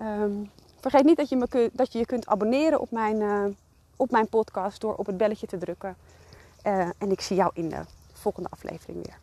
Um, 0.00 0.50
vergeet 0.82 1.04
niet 1.04 1.16
dat 1.16 1.28
je, 1.28 1.36
me 1.36 1.70
dat 1.72 1.92
je 1.92 1.98
je 1.98 2.06
kunt 2.06 2.26
abonneren 2.26 2.80
op 2.80 2.90
mijn, 2.90 3.20
uh, 3.20 3.44
op 3.96 4.10
mijn 4.10 4.28
podcast. 4.28 4.80
Door 4.80 4.94
op 4.94 5.06
het 5.06 5.16
belletje 5.16 5.46
te 5.46 5.58
drukken. 5.58 5.96
Uh, 6.66 6.88
en 6.98 7.10
ik 7.10 7.20
zie 7.20 7.36
jou 7.36 7.50
in 7.54 7.68
de 7.68 7.80
volgende 8.12 8.48
aflevering 8.50 9.04
weer. 9.06 9.18